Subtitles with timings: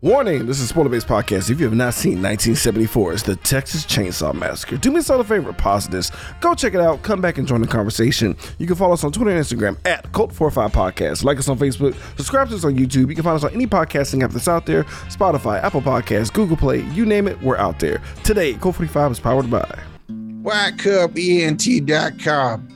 [0.00, 1.50] Warning, this is Spoiler Based Podcast.
[1.50, 5.52] If you have not seen 1974's The Texas Chainsaw Massacre, do me a solid favor,
[5.52, 8.36] pause this, go check it out, come back and join the conversation.
[8.58, 11.24] You can follow us on Twitter and Instagram at Cult45 Podcast.
[11.24, 13.08] Like us on Facebook, subscribe to us on YouTube.
[13.08, 16.56] You can find us on any podcasting app that's out there Spotify, Apple Podcasts, Google
[16.56, 18.00] Play, you name it, we're out there.
[18.22, 19.68] Today, Cult45 is powered by
[20.08, 22.68] WhiteCupENT.com.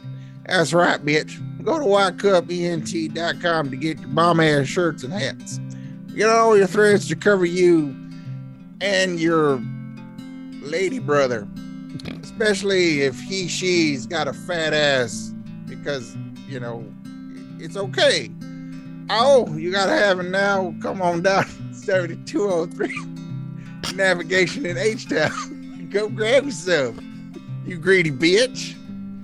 [0.47, 1.63] That's right, bitch.
[1.63, 5.61] Go to WhiteCupENT.com to get your bomb ass shirts and hats.
[6.15, 7.97] Get all your threads to cover you
[8.81, 9.61] and your
[10.61, 11.49] lady brother,
[12.23, 15.33] especially if he, she's got a fat ass,
[15.67, 16.85] because, you know,
[17.59, 18.31] it's okay.
[19.09, 20.75] Oh, you gotta have it now.
[20.83, 25.89] Come on down 7203 navigation in H Town.
[25.91, 26.97] Go grab yourself,
[27.65, 28.77] you greedy bitch.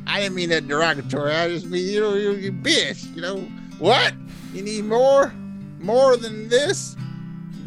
[0.06, 1.32] I didn't mean that derogatory.
[1.32, 3.14] I just mean, you know, you, you bitch.
[3.14, 3.40] You know,
[3.78, 4.14] what?
[4.54, 5.34] You need more?
[5.80, 6.96] More than this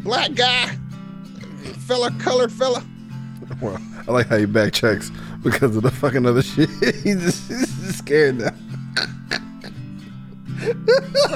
[0.02, 0.76] black guy,
[1.86, 2.84] fella, color fella.
[3.60, 5.10] Well, I like how he backtracks
[5.42, 6.68] because of the fucking other shit.
[6.70, 8.50] he's, just, he's just scared now.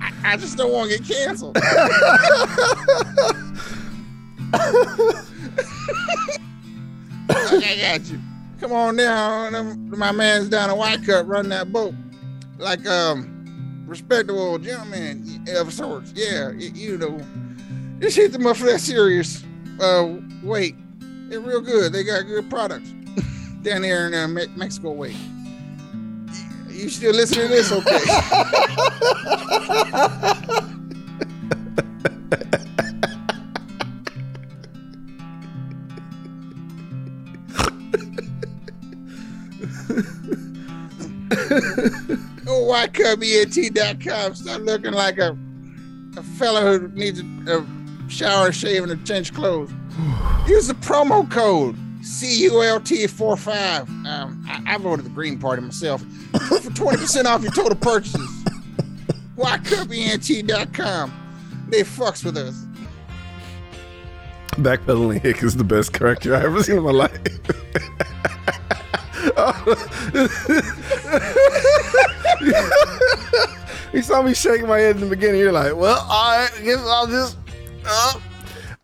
[0.00, 1.56] I, I just don't want to get canceled.
[7.30, 8.20] I got you.
[8.60, 9.90] Come on down.
[9.90, 11.94] My man's down a White Cup running that boat.
[12.58, 13.31] Like, um,
[13.92, 16.12] respectable gentleman of sorts.
[16.16, 17.20] Yeah, you, you know.
[18.00, 19.44] Just hit them up for that serious.
[19.78, 20.74] Uh, wait,
[21.28, 21.92] they're real good.
[21.92, 22.88] They got good products
[23.62, 24.92] down there in uh, Me- Mexico.
[24.92, 25.14] Wait,
[26.70, 27.70] you still listening to this?
[27.70, 28.00] Okay.
[42.72, 44.34] WhiteCupENT.com.
[44.34, 45.36] Start looking like a
[46.16, 47.24] a fella who needs a,
[47.58, 47.66] a
[48.08, 49.70] shower, shave, and a change clothes.
[50.48, 54.06] Use the promo code CULT45.
[54.06, 56.00] Um, I, I voted the Green Party myself
[56.32, 58.26] for 20% off your total purchases.
[59.36, 61.66] WhiteCupENT.com.
[61.68, 62.64] They fucks with us.
[64.52, 67.20] Backpedaling Hick is the best character I've ever seen in my life.
[73.92, 75.40] you saw me shaking my head in the beginning.
[75.40, 77.36] You're like, well, all right, I guess I'll just.
[77.86, 78.20] Uh.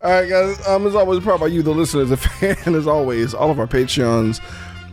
[0.01, 0.65] All right, guys.
[0.67, 2.75] Um, as always, proud by you, the listeners, the fan.
[2.75, 4.41] As always, all of our Patreons,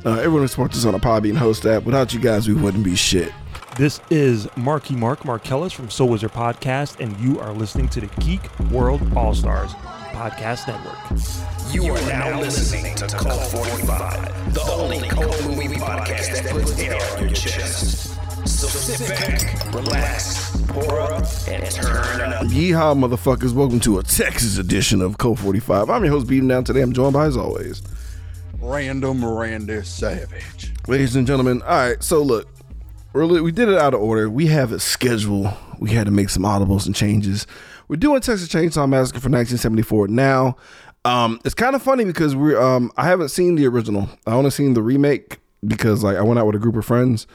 [0.04, 1.84] uh, everyone who supports us on the Podbean host app.
[1.84, 3.32] Without you guys, we wouldn't be shit.
[3.76, 8.06] This is Marky Mark Markellis from Soul Wizard Podcast, and you are listening to the
[8.20, 9.72] Geek World All Stars
[10.12, 11.74] Podcast Network.
[11.74, 16.98] You are now listening to Cult 45, the only cult movie podcast that puts air
[17.16, 18.15] on your chest.
[18.46, 22.44] So sit back, relax, pour up, and turn up.
[22.44, 23.52] Yeehaw, motherfuckers!
[23.52, 25.90] Welcome to a Texas edition of Cult 45.
[25.90, 26.62] I'm your host, Beating Down.
[26.62, 27.82] Today, I'm joined by, as always,
[28.60, 30.72] Random Miranda Savage.
[30.86, 31.60] ladies and gentlemen.
[31.62, 32.48] All right, so look,
[33.12, 34.30] we're, we did it out of order.
[34.30, 35.52] We have a schedule.
[35.80, 37.48] We had to make some audibles and changes.
[37.88, 40.56] We're doing Texas Chainsaw Massacre for 1974 now.
[41.04, 44.08] Um, it's kind of funny because we're um, I haven't seen the original.
[44.24, 47.26] I only seen the remake because like I went out with a group of friends.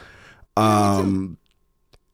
[0.57, 1.37] Um,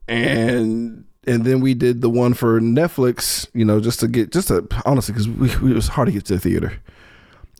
[0.07, 3.47] and and then we did the one for Netflix.
[3.53, 6.11] You know, just to get just to honestly because we, we, it was hard to
[6.11, 6.73] get to the theater.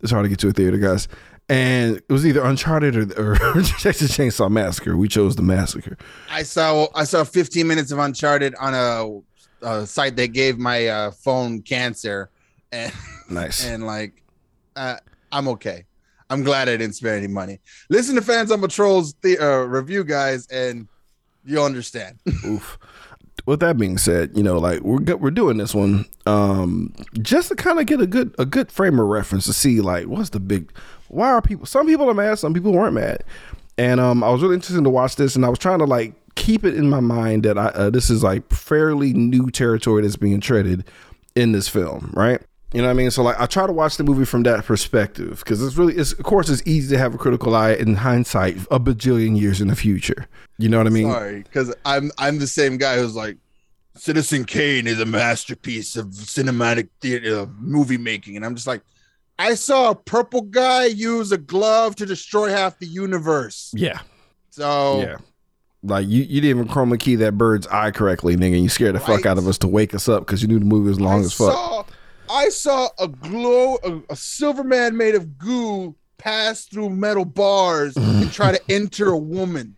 [0.01, 1.07] It's hard to get to a theater, guys.
[1.49, 4.97] And it was either Uncharted or, or Texas Chainsaw Massacre.
[4.97, 5.97] We chose the massacre.
[6.29, 10.87] I saw I saw 15 minutes of Uncharted on a, a site that gave my
[10.87, 12.29] uh, phone cancer,
[12.71, 12.93] and
[13.29, 13.65] Nice.
[13.67, 14.21] and like,
[14.75, 14.97] uh,
[15.31, 15.85] I'm okay.
[16.29, 17.59] I'm glad I didn't spend any money.
[17.89, 20.87] Listen to Fans on Patrol's the, uh, review, guys, and
[21.45, 22.19] you'll understand.
[22.45, 22.77] Oof.
[23.45, 27.55] With that being said, you know, like we're we're doing this one um just to
[27.55, 30.39] kind of get a good a good frame of reference to see like what's the
[30.39, 30.73] big
[31.07, 33.23] why are people some people are mad, some people weren't mad.
[33.77, 36.13] And um I was really interested to watch this and I was trying to like
[36.35, 40.17] keep it in my mind that I uh, this is like fairly new territory that's
[40.17, 40.83] being treaded
[41.35, 42.41] in this film, right?
[42.73, 43.11] You know what I mean?
[43.11, 46.11] So like I try to watch the movie from that perspective because it's really it's
[46.11, 49.69] of course it's easy to have a critical eye in hindsight a bajillion years in
[49.69, 50.27] the future.
[50.57, 51.09] You know what I mean?
[51.09, 53.37] Sorry, because I'm I'm the same guy who's like,
[53.95, 58.81] Citizen Kane is a masterpiece of cinematic theater, uh, movie making, and I'm just like,
[59.39, 63.71] I saw a purple guy use a glove to destroy half the universe.
[63.75, 63.99] Yeah.
[64.49, 65.17] So Yeah.
[65.83, 68.61] Like you, you didn't even chroma key that bird's eye correctly, nigga.
[68.61, 70.65] You scared the fuck out of us to wake us up because you knew the
[70.65, 71.53] movie was long I as fuck.
[71.53, 71.83] saw,
[72.29, 77.95] I saw a glow, a, a silver man made of goo pass through metal bars
[77.95, 79.75] and try to enter a woman.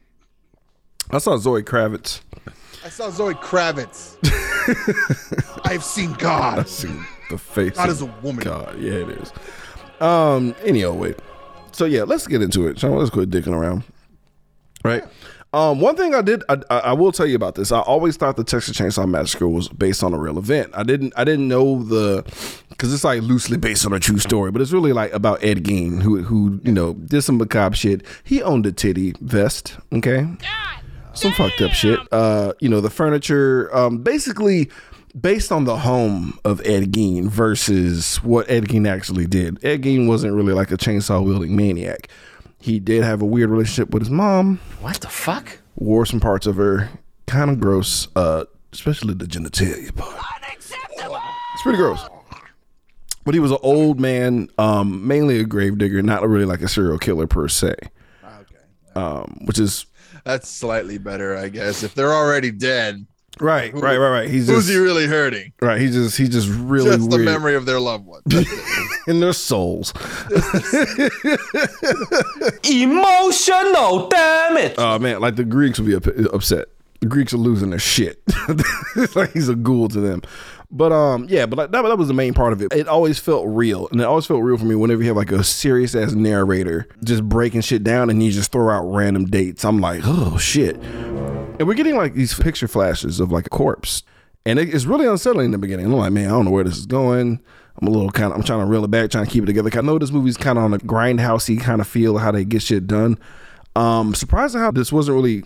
[1.12, 2.22] I saw Zoe Kravitz
[2.84, 4.16] I saw Zoe Kravitz.
[5.66, 6.60] I've seen God.
[6.60, 7.76] I've seen the face.
[7.76, 8.44] God is a woman.
[8.44, 9.34] God, yeah, it is.
[10.00, 11.14] Um, any old way.
[11.72, 12.80] So yeah, let's get into it.
[12.80, 13.84] Sean, let's quit dicking around.
[14.84, 15.04] Right.
[15.52, 17.72] Um, one thing I did, I, I will tell you about this.
[17.72, 20.70] I always thought the Texas Chainsaw Massacre was based on a real event.
[20.76, 22.24] I didn't, I didn't know the,
[22.70, 25.64] because it's like loosely based on a true story, but it's really like about Ed
[25.64, 28.06] Gein, who, who you know did some macabre shit.
[28.24, 29.76] He owned a titty vest.
[29.92, 30.28] Okay.
[31.14, 32.00] Some fucked up shit.
[32.12, 33.76] Uh, you know the furniture.
[33.76, 34.70] Um, basically
[35.20, 39.64] based on the home of Ed Gein versus what Ed Gein actually did.
[39.66, 42.08] Ed Gein wasn't really like a chainsaw wielding maniac.
[42.60, 44.60] He did have a weird relationship with his mom.
[44.82, 45.60] What the fuck?
[45.76, 46.90] Wore some parts of her.
[47.26, 50.16] Kind of gross, uh, especially the genitalia part.
[51.54, 52.06] It's pretty gross.
[53.26, 56.98] But he was an old man, um, mainly a gravedigger, not really like a serial
[56.98, 57.76] killer per se.
[58.96, 59.86] Um, which is
[60.24, 61.84] That's slightly better, I guess.
[61.84, 63.06] If they're already dead,
[63.40, 64.30] right, right, right, right.
[64.30, 65.54] He's who's just he really hurting?
[65.62, 65.80] right.
[65.80, 68.22] He's just he's just really Just the memory of their loved one.
[69.08, 69.94] In their souls.
[72.64, 74.76] Emotional damage.
[74.78, 76.68] Oh man, like the Greeks would be up- upset.
[77.00, 78.22] The Greeks are losing their shit.
[79.16, 80.22] like he's a ghoul to them.
[80.72, 82.72] But um, yeah, but like, that, that was the main part of it.
[82.74, 85.32] It always felt real, and it always felt real for me whenever you have like
[85.32, 89.64] a serious ass narrator just breaking shit down, and you just throw out random dates.
[89.66, 90.78] I'm like, oh shit.
[91.60, 94.04] And we're getting like these picture flashes of like a corpse,
[94.46, 95.88] and it, it's really unsettling in the beginning.
[95.88, 97.42] I'm like, man, I don't know where this is going.
[97.82, 99.48] I'm a little kind of, I'm trying to reel it back, trying to keep it
[99.48, 99.70] together.
[99.78, 102.62] I know this movie's kind of on a grindhousey kind of feel how they get
[102.62, 103.18] shit done.
[103.76, 105.44] Um, surprised how this wasn't really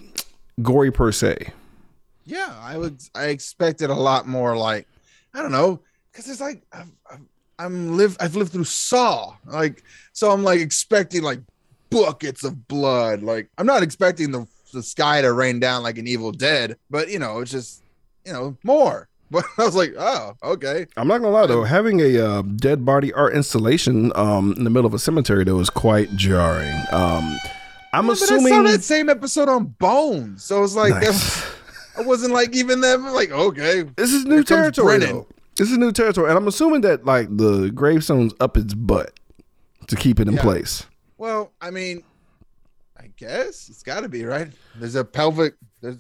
[0.62, 1.52] gory per se.
[2.26, 3.02] yeah, I would.
[3.16, 4.56] I expected a lot more.
[4.56, 4.88] Like
[5.34, 5.82] I don't know,
[6.12, 7.22] because it's like I've, I've,
[7.60, 8.18] I'm live.
[8.20, 9.34] I've lived through Saw.
[9.46, 9.84] Like
[10.14, 11.42] so, I'm like expecting like
[11.90, 13.22] buckets of blood.
[13.24, 17.10] Like I'm not expecting the the sky to rain down like an Evil Dead, but
[17.10, 17.82] you know, it's just
[18.26, 19.08] you know more.
[19.32, 20.86] But I was like, oh, okay.
[20.96, 24.70] I'm not gonna lie though, having a uh, dead body art installation um, in the
[24.70, 26.70] middle of a cemetery though is quite jarring.
[26.92, 27.40] Um,
[27.94, 31.44] I'm But I saw assuming that same episode on Bones, so it's like Nice.
[31.98, 33.00] I wasn't like even that.
[33.00, 35.00] Like okay, this is new territory.
[35.56, 39.20] This is new territory, and I'm assuming that like the gravestone's up its butt
[39.88, 40.42] to keep it in Yeah.
[40.42, 40.86] place.
[41.18, 42.04] Well, I mean,
[43.04, 44.50] I guess it's got to be right.
[44.78, 45.56] There's a pelvic.
[45.82, 45.98] There's,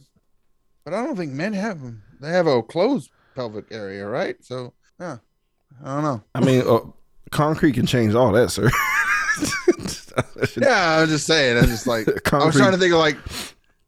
[0.85, 2.01] but I don't think men have them.
[2.21, 4.37] They have a closed pelvic area, right?
[4.41, 5.17] So, yeah,
[5.83, 6.23] I don't know.
[6.33, 6.79] I mean, uh,
[7.31, 8.69] concrete can change all that, sir.
[10.57, 11.57] Yeah, I'm just saying.
[11.57, 13.17] I'm just like I was trying to think of like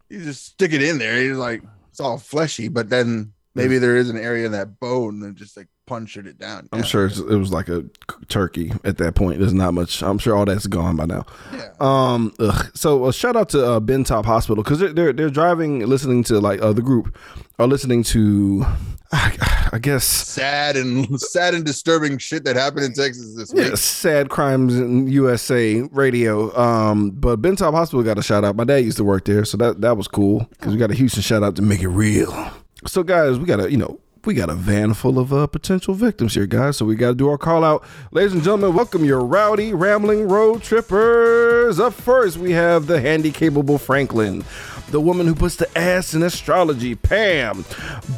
[0.10, 1.22] you just stick it in there.
[1.22, 1.62] You're like
[1.92, 5.56] it's all fleshy, but then maybe there is an area in that bone and just
[5.56, 6.68] like punctured it down.
[6.72, 6.86] I'm Yeah.
[6.86, 7.86] sure it's, it was like a
[8.28, 9.40] turkey at that point.
[9.40, 10.02] There's not much.
[10.04, 11.26] I'm sure all that's gone by now.
[11.54, 11.70] Yeah.
[11.80, 12.34] Um.
[12.40, 12.72] ugh.
[12.74, 16.24] So uh, shout out to uh, Ben Taub Hospital because they're, they're they're driving, listening
[16.26, 17.18] to like uh, the group
[17.58, 18.66] are listening to,
[19.14, 20.04] I, I guess.
[20.04, 23.68] Sad and sad and disturbing shit that happened in Texas this week.
[23.70, 26.54] Yeah, sad crimes in USA radio.
[26.60, 28.56] Um, but Ben Taub Hospital got a shout out.
[28.58, 30.96] My dad used to work there, so that that was cool because we got a
[30.96, 32.52] Houston shout out to make it real.
[32.88, 35.94] So guys, we got a you know we got a van full of uh, potential
[35.94, 36.78] victims here, guys.
[36.78, 38.74] So we got to do our call out, ladies and gentlemen.
[38.74, 41.80] Welcome your rowdy rambling road trippers.
[41.80, 44.44] Up first, we have the handy capable Franklin,
[44.90, 47.66] the woman who puts the ass in astrology, Pam,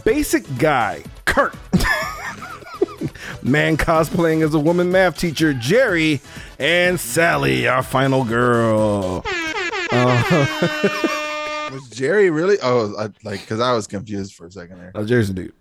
[0.05, 1.55] basic guy, Kurt.
[3.43, 6.21] Man cosplaying as a woman math teacher, Jerry,
[6.59, 9.23] and Sally, our final girl.
[11.71, 12.57] Was Jerry really?
[12.61, 14.91] Oh, I, like because I was confused for a second there.
[14.95, 15.53] Oh, Jerry's a dude.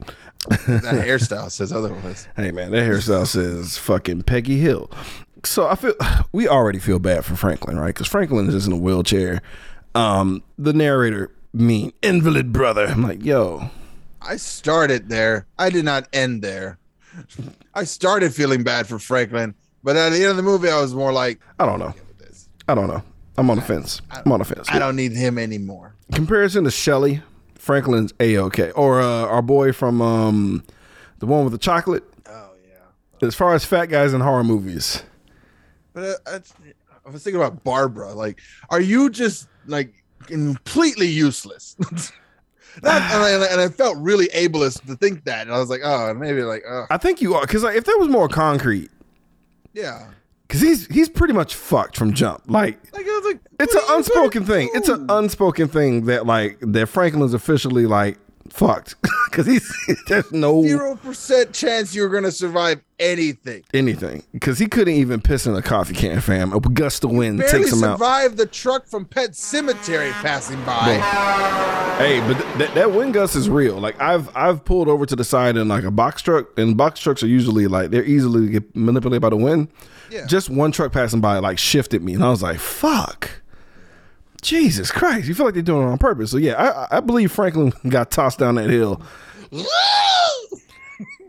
[0.49, 0.59] That
[1.05, 2.29] hairstyle says otherwise.
[2.37, 4.91] Hey man, that hairstyle says fucking Peggy Hill.
[5.45, 5.95] So I feel
[6.33, 7.95] we already feel bad for Franklin, right?
[7.95, 9.43] Because Franklin is just in a wheelchair.
[9.95, 12.87] Um, the narrator, mean invalid brother.
[12.87, 13.71] I'm like, yo,
[14.21, 15.47] I started there.
[15.59, 16.79] I did not end there.
[17.75, 20.95] I started feeling bad for Franklin, but at the end of the movie, I was
[20.95, 21.95] more like, I don't know.
[22.69, 23.03] I don't know.
[23.39, 24.03] I'm on the fence.
[24.11, 24.69] I'm on the fence.
[24.71, 25.95] I don't need him anymore.
[26.13, 27.23] Comparison to Shelly,
[27.55, 30.65] Franklin's a okay, or uh, our boy from um,
[31.19, 32.05] the one with the chocolate.
[32.29, 33.27] Oh yeah.
[33.27, 35.03] As far as fat guys in horror movies,
[35.93, 36.41] But uh, I,
[37.07, 38.13] I was thinking about Barbara.
[38.13, 39.93] Like, are you just like
[40.27, 41.77] completely useless?
[42.83, 45.81] Not, and, I, and I felt really ableist to think that, and I was like,
[45.83, 48.91] oh, maybe like, oh, I think you are because like, if there was more concrete,
[49.73, 50.09] yeah.
[50.47, 52.43] Because he's he's pretty much fucked from jump.
[52.47, 54.71] Like Like like, it's an unspoken thing.
[54.75, 58.19] It's an unspoken thing that like that Franklin's officially like
[58.53, 58.95] fucked
[59.31, 59.73] because he's
[60.09, 63.63] there's no Zero percent chance you're gonna survive anything.
[63.75, 66.53] anything because he couldn't even piss in a coffee can, fam.
[66.53, 67.99] A gust of wind Barely takes him out.
[67.99, 70.99] survived the truck from Pet Sematary passing by.
[71.99, 73.79] Hey, but th- that that wind gust is real.
[73.79, 77.01] Like I've I've pulled over to the side in like a box truck, and box
[77.01, 79.69] trucks are usually like they're easily get manipulated by the wind.
[80.11, 80.27] Yeah.
[80.27, 83.43] Just one truck passing by like shifted me, and I was like, "Fuck."
[84.47, 85.27] Jesus Christ!
[85.27, 86.31] You feel like they're doing it on purpose.
[86.31, 89.03] So yeah, I, I believe Franklin got tossed down that hill,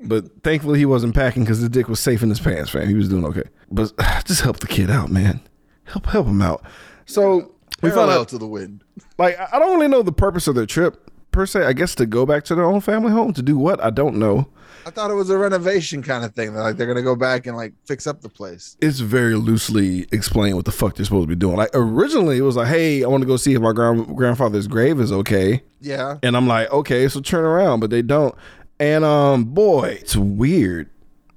[0.03, 2.87] but thankfully he wasn't packing because his dick was safe in his pants, fam.
[2.87, 3.45] He was doing okay.
[3.71, 3.91] But
[4.25, 5.39] just help the kid out, man.
[5.85, 6.63] Help help him out.
[7.07, 8.83] So we found out to the wind.
[9.17, 11.65] like I don't really know the purpose of their trip per se.
[11.65, 14.17] I guess to go back to their own family home to do what I don't
[14.17, 14.47] know.
[14.85, 16.53] I thought it was a renovation kind of thing.
[16.53, 18.77] Like they're gonna go back and like fix up the place.
[18.81, 21.57] It's very loosely explained what the fuck they're supposed to be doing.
[21.57, 24.67] Like originally, it was like, "Hey, I want to go see if my grand- grandfather's
[24.67, 26.17] grave is okay," Yeah.
[26.23, 28.33] and I'm like, "Okay, so turn around," but they don't.
[28.79, 30.89] And um, boy, it's weird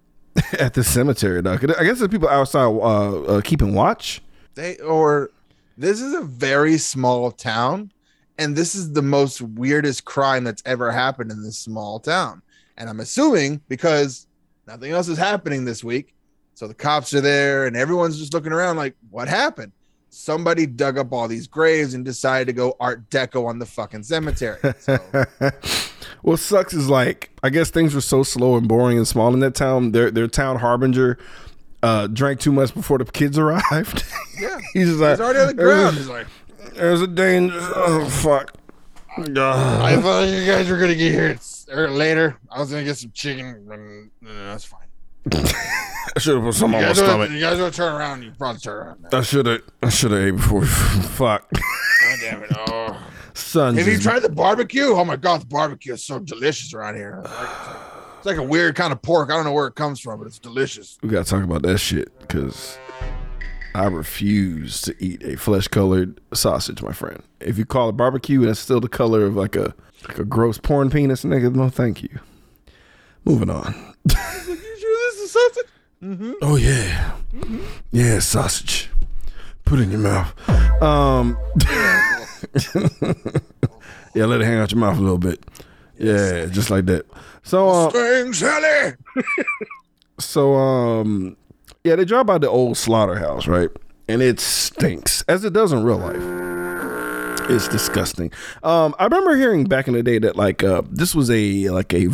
[0.59, 1.43] at the cemetery.
[1.43, 1.63] Doc.
[1.65, 4.23] I guess there's people outside uh, uh, keeping watch.
[4.55, 5.31] They or
[5.79, 7.93] this is a very small town,
[8.39, 12.43] and this is the most weirdest crime that's ever happened in this small town.
[12.81, 14.27] And I'm assuming because
[14.67, 16.15] nothing else is happening this week,
[16.55, 19.71] so the cops are there and everyone's just looking around like, what happened?
[20.09, 24.03] Somebody dug up all these graves and decided to go Art Deco on the fucking
[24.03, 24.59] cemetery.
[24.81, 24.99] So
[26.23, 29.41] what sucks is like I guess things were so slow and boring and small in
[29.41, 29.93] that town.
[29.93, 31.19] Their their town harbinger
[31.83, 34.05] uh, drank too much before the kids arrived.
[34.41, 35.97] yeah, He's just like it's already on the ground.
[35.97, 36.27] He's like,
[36.75, 37.57] There's a danger.
[37.59, 38.55] Oh fuck.
[39.17, 41.39] I thought you guys were gonna get here
[41.71, 42.39] or later.
[42.51, 44.11] I was gonna get some chicken.
[44.21, 44.81] No, that's fine.
[45.33, 47.31] I should have put some on my stomach.
[47.31, 48.23] you guys want to turn around?
[48.23, 49.03] You probably turn around.
[49.03, 49.19] Now.
[49.19, 49.63] I should have.
[49.83, 50.65] I should have ate before.
[50.67, 51.49] fuck.
[51.53, 52.51] God damn it!
[52.57, 53.11] Oh.
[53.35, 53.77] Son.
[53.77, 54.87] Have you tried the barbecue?
[54.87, 57.23] Oh my god, the barbecue is so delicious around here.
[57.25, 57.77] It's like,
[58.17, 59.31] it's like a weird kind of pork.
[59.31, 60.99] I don't know where it comes from, but it's delicious.
[61.03, 62.79] we gotta talk about that shit because
[63.75, 67.23] I refuse to eat a flesh colored sausage, my friend.
[67.41, 69.75] If you call it barbecue and it's still the color of like a
[70.09, 72.19] like a gross porn penis, nigga, no, thank you.
[73.25, 73.75] Moving on.
[74.09, 75.67] You sure this is sausage?
[76.03, 76.33] Mm-hmm.
[76.43, 77.17] Oh yeah,
[77.93, 78.89] yeah, sausage.
[79.65, 80.35] Put it in your mouth.
[80.83, 81.37] Um,
[84.15, 85.45] yeah, let it hang out your mouth a little bit.
[85.99, 87.07] Yeah, just like that.
[87.43, 87.91] So, uh,
[90.19, 91.37] so um,
[91.85, 93.71] yeah, they drive by the old slaughterhouse, right?
[94.09, 97.49] And it stinks, as it does in real life.
[97.49, 98.33] It's disgusting.
[98.63, 101.93] Um, I remember hearing back in the day that like uh, this was a like
[101.93, 102.09] a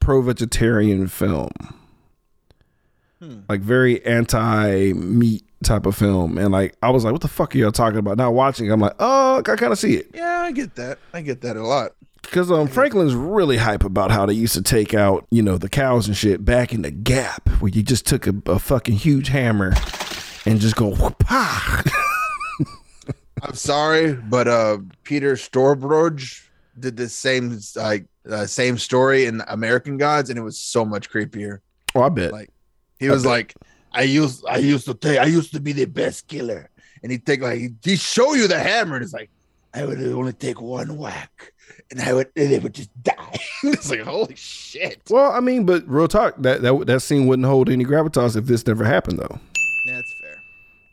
[0.00, 1.50] pro vegetarian film,
[3.48, 7.54] like very anti meat type of film, and like I was like, what the fuck
[7.54, 8.18] are y'all talking about?
[8.18, 10.98] Now watching, it, I'm like, oh, I kind of see it Yeah, I get that.
[11.12, 11.92] I get that a lot.
[12.26, 15.68] Because um Franklin's really hype about how they used to take out you know the
[15.68, 19.28] cows and shit back in the Gap where you just took a, a fucking huge
[19.28, 19.72] hammer
[20.44, 21.82] and just go pa.
[23.42, 26.46] I'm sorry, but uh, Peter Storbroge
[26.78, 31.10] did the same like uh, same story in American Gods, and it was so much
[31.10, 31.60] creepier.
[31.94, 32.32] oh, I bet.
[32.32, 32.50] Like
[32.98, 33.54] he was like,
[33.92, 36.70] I used I used to take I used to be the best killer,
[37.02, 39.30] and he'd take like he show you the hammer, and it's like
[39.74, 41.52] I would only take one whack,
[41.90, 43.38] and I would and they would just die.
[43.64, 45.00] it's like holy shit.
[45.10, 48.46] well, I mean, but real talk, that that that scene wouldn't hold any gravitas if
[48.46, 49.38] this never happened though.
[49.86, 50.36] That's fair.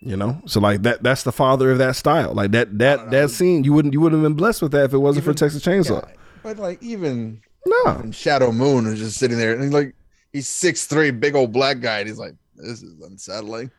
[0.02, 2.34] You know, so like that that's the father of that style.
[2.34, 4.86] Like that that oh, that scene, you wouldn't you wouldn't have been blessed with that
[4.86, 6.08] if it wasn't for Texas Chainsaw.
[6.44, 9.96] But like even No, and Shadow Moon was just sitting there, and he's like
[10.34, 13.72] he's six three, big old black guy, and he's like, this is unsettling.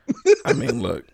[0.46, 1.04] I mean, look,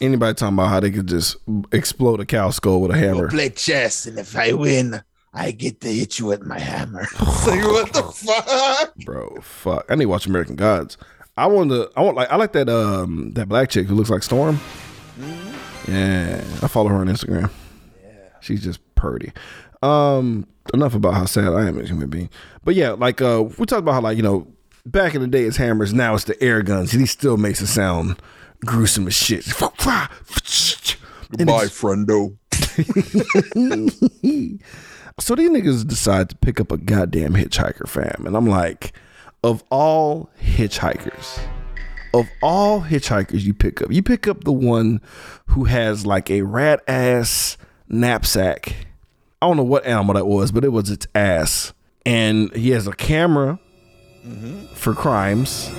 [0.00, 1.36] anybody talking about how they could just
[1.70, 3.28] explode a cow skull with a We'll hammer?
[3.28, 5.00] play chess, and if I win,
[5.36, 7.06] I get to hit you with my hammer.
[7.46, 8.94] Like what the fuck?
[9.04, 9.38] bro.
[9.40, 10.96] Fuck, I need to watch American Gods.
[11.36, 11.90] I want to.
[11.94, 14.58] I want like I like that um that black chick who looks like Storm.
[15.86, 17.50] Yeah, I follow her on Instagram.
[18.02, 19.32] Yeah, she's just purty.
[19.82, 22.30] Um, enough about how sad I am as a human being.
[22.64, 24.48] But yeah, like uh, we talked about how like you know
[24.84, 27.60] back in the day it's hammers, now it's the air guns, and he still makes
[27.60, 28.16] it sound
[28.64, 29.44] gruesome as shit.
[29.46, 30.08] Goodbye,
[31.66, 32.36] friendo.
[35.18, 38.26] So these niggas decide to pick up a goddamn hitchhiker, fam.
[38.26, 38.92] And I'm like,
[39.42, 41.40] of all hitchhikers,
[42.12, 45.00] of all hitchhikers you pick up, you pick up the one
[45.46, 47.56] who has like a rat ass
[47.88, 48.74] knapsack.
[49.40, 51.72] I don't know what animal that was, but it was its ass.
[52.04, 53.58] And he has a camera
[54.74, 55.70] for crimes.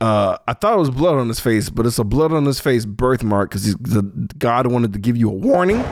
[0.00, 2.60] Uh, I thought it was blood on his face, but it's a blood on his
[2.60, 4.02] face birthmark because the
[4.38, 5.84] God wanted to give you a warning.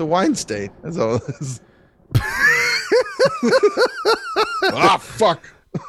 [0.00, 0.70] It's a wine stain.
[0.82, 1.60] That's all it is.
[4.72, 5.46] ah, fuck.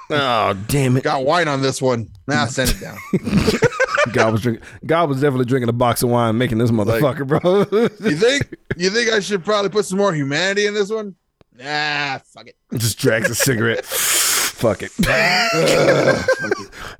[0.09, 1.05] Oh damn it!
[1.05, 2.09] Got wine on this one.
[2.27, 2.97] Nah, send it down.
[4.11, 4.67] God was drinking.
[4.85, 7.39] God was definitely drinking a box of wine, making this motherfucker, bro.
[8.09, 8.53] You think?
[8.75, 11.15] You think I should probably put some more humanity in this one?
[11.57, 12.57] Nah, fuck it.
[12.73, 13.85] Just drags a cigarette.
[13.85, 14.91] Fuck it.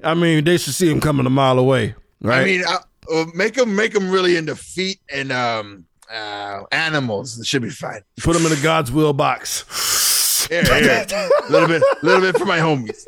[0.01, 2.39] I mean, they should see him coming a mile away, right?
[2.39, 2.77] I mean, uh,
[3.13, 7.39] uh, make him make him really into feet and um uh animals.
[7.39, 8.01] It should be fine.
[8.21, 10.45] put them in a God's will box.
[10.47, 11.05] Here, here.
[11.09, 13.05] A little bit, a little bit for my homies.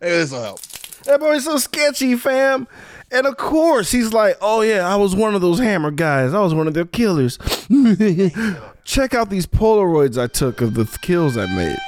[0.00, 0.60] Maybe this will help.
[1.04, 2.68] That boy's so sketchy, fam.
[3.10, 6.34] And of course, he's like, "Oh yeah, I was one of those hammer guys.
[6.34, 7.38] I was one of their killers."
[8.84, 11.78] Check out these Polaroids I took of the th- kills I made.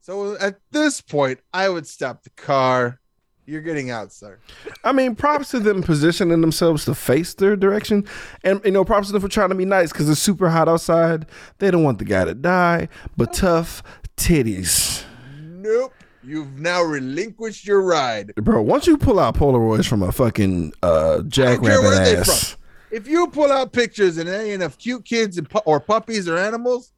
[0.00, 3.00] So at this point, I would stop the car.
[3.48, 4.38] You're getting out, sir.
[4.84, 8.06] I mean, props to them positioning themselves to face their direction,
[8.44, 10.68] and you know, props to them for trying to be nice because it's super hot
[10.68, 11.24] outside.
[11.58, 13.82] They don't want the guy to die, but tough
[14.18, 15.02] titties,
[15.40, 15.94] Nope.
[16.22, 18.34] You've now relinquished your ride.
[18.34, 18.60] bro.
[18.60, 22.56] Once you pull out Polaroids from a fucking uh, jackrabbit ass,
[22.90, 26.36] If you pull out pictures and any of cute kids and pu- or puppies or
[26.36, 26.92] animals,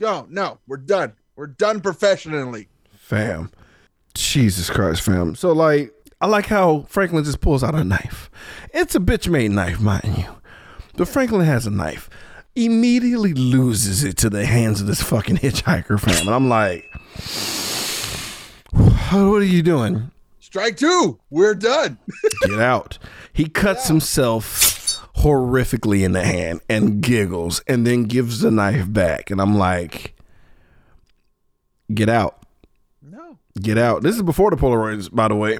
[0.00, 0.26] go.
[0.28, 1.12] No, we're done.
[1.36, 2.66] We're done professionally.
[2.96, 3.52] fam,
[4.20, 5.34] Jesus Christ, fam.
[5.34, 8.30] So like, I like how Franklin just pulls out a knife.
[8.72, 10.26] It's a bitch made knife, mind you.
[10.96, 12.08] But Franklin has a knife.
[12.54, 16.26] Immediately loses it to the hands of this fucking hitchhiker, fam.
[16.26, 16.90] And I'm like,
[19.12, 20.10] what are you doing?
[20.40, 21.18] Strike two.
[21.28, 21.98] We're done.
[22.42, 22.98] Get out.
[23.32, 29.30] He cuts himself horrifically in the hand and giggles and then gives the knife back.
[29.30, 30.14] And I'm like,
[31.92, 32.45] get out.
[33.08, 33.38] No.
[33.60, 34.02] Get out.
[34.02, 35.58] This is before the Polaroids, by the way.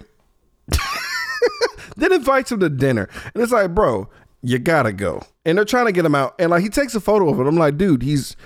[1.97, 3.09] then invites him to dinner.
[3.35, 4.09] And it's like, bro,
[4.43, 5.23] you gotta go.
[5.45, 6.35] And they're trying to get him out.
[6.41, 7.47] And like he takes a photo of it.
[7.47, 8.37] I'm like, dude, he's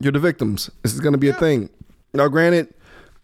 [0.00, 0.70] you're the victims.
[0.82, 1.70] This is gonna be a thing.
[2.12, 2.74] Now, granted,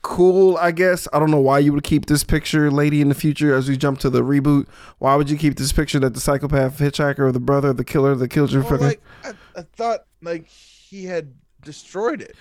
[0.02, 1.08] cool, I guess.
[1.12, 3.76] I don't know why you would keep this picture, lady, in the future as we
[3.76, 4.68] jump to the reboot.
[4.98, 8.14] Why would you keep this picture that the psychopath hitchhiker or the brother, the killer
[8.14, 12.36] that killed your Well, fucking like I, I thought, like he had destroyed it.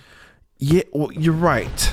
[0.58, 1.92] Yeah, well, you're right.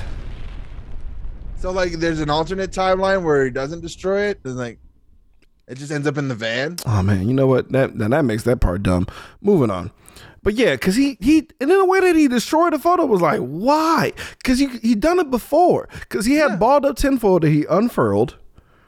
[1.62, 4.80] So like, there's an alternate timeline where he doesn't destroy it, and like,
[5.68, 6.76] it just ends up in the van.
[6.84, 7.70] Oh man, you know what?
[7.70, 9.06] That then that makes that part dumb.
[9.40, 9.92] Moving on.
[10.42, 13.20] But yeah, cause he he and in the way that he destroyed the photo was
[13.20, 14.12] like, why?
[14.42, 15.88] Cause he he done it before.
[16.08, 18.36] Cause he had balled up tinfoil that he unfurled.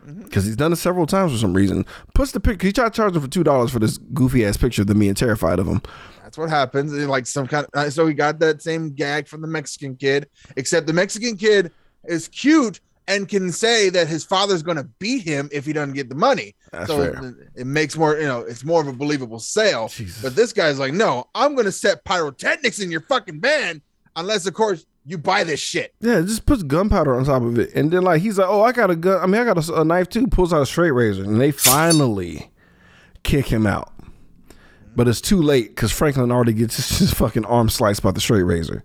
[0.04, 0.24] Mm-hmm.
[0.24, 1.86] Cause he's done it several times for some reason.
[2.12, 2.60] Puts the pic.
[2.60, 5.60] He tried him for two dollars for this goofy ass picture of me and terrified
[5.60, 5.80] of him.
[6.24, 6.92] That's what happens.
[6.92, 7.68] And, Like some kind.
[7.72, 11.70] Of, so he got that same gag from the Mexican kid, except the Mexican kid
[12.06, 15.94] is cute and can say that his father's going to beat him if he doesn't
[15.94, 16.54] get the money.
[16.72, 19.88] That's so it, it makes more, you know, it's more of a believable sale.
[19.88, 20.22] Jesus.
[20.22, 23.82] But this guy's like, no, I'm going to set pyrotechnics in your fucking van,
[24.16, 25.94] unless of course you buy this shit.
[26.00, 28.72] Yeah, just puts gunpowder on top of it, and then like he's like, "Oh, I
[28.72, 29.20] got a gun.
[29.22, 31.50] I mean, I got a, a knife too." Pulls out a straight razor, and they
[31.50, 32.50] finally
[33.22, 33.92] kick him out.
[34.96, 38.20] But it's too late because Franklin already gets his, his fucking arm sliced by the
[38.20, 38.84] straight razor,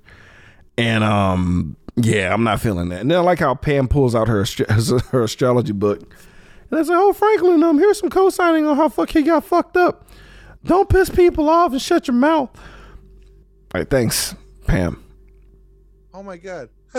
[0.77, 3.02] and um, yeah, I'm not feeling that.
[3.02, 4.46] And then I like how Pam pulls out her
[5.12, 6.02] her astrology book,
[6.70, 9.78] and I say, "Oh, Franklin, um, here's some co-signing on how fuck he got fucked
[9.78, 10.08] up.
[10.64, 12.50] Don't piss people off and shut your mouth."
[13.74, 14.36] All right, thanks,
[14.66, 15.04] Pam.
[16.14, 16.70] Oh my God.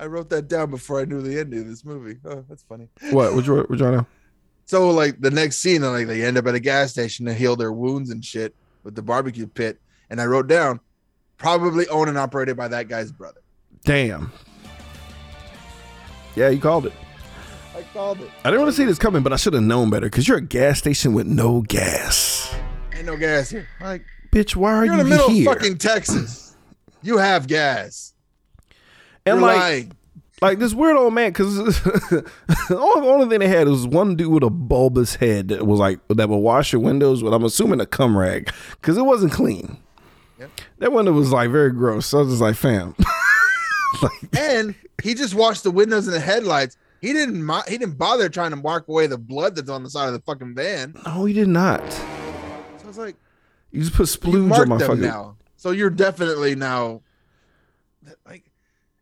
[0.00, 2.18] I wrote that down before I knew the ending of this movie.
[2.24, 2.88] Oh, that's funny.
[3.10, 3.34] What?
[3.34, 4.06] What you what you know?
[4.64, 7.56] So like the next scene, like they end up at a gas station to heal
[7.56, 9.78] their wounds and shit with the barbecue pit.
[10.08, 10.80] And I wrote down,
[11.36, 13.42] probably owned and operated by that guy's brother.
[13.84, 14.32] Damn.
[16.36, 16.92] Yeah, you called it.
[17.76, 18.30] I called it.
[18.44, 20.38] I didn't want to see this coming, but I should have known better because you're
[20.38, 22.54] a gas station with no gas.
[22.94, 23.66] Ain't no gas here.
[23.80, 25.50] Like Bitch, why are you're you in the middle here?
[25.50, 26.56] of fucking Texas.
[27.02, 28.12] You have gas.
[29.26, 29.92] and You're like, lying.
[30.42, 32.30] like this weird old man, because the
[32.78, 35.98] only, only thing they had was one dude with a bulbous head that was like
[36.08, 39.78] that would wash your windows with I'm assuming a cum rag because it wasn't clean.
[40.38, 40.50] Yep.
[40.78, 42.06] That window was like very gross.
[42.06, 42.94] So I was just like, fam.
[44.02, 46.76] like, and he just washed the windows and the headlights.
[47.00, 47.42] He didn't.
[47.42, 50.12] mo- He didn't bother trying to mark away the blood that's on the side of
[50.12, 50.94] the fucking van.
[51.06, 51.80] no, he did not.
[51.92, 52.04] So
[52.84, 53.16] I was like,
[53.70, 55.00] You just put splooge on my them fucking.
[55.02, 55.36] now.
[55.56, 57.02] So you're definitely now.
[58.26, 58.50] Like,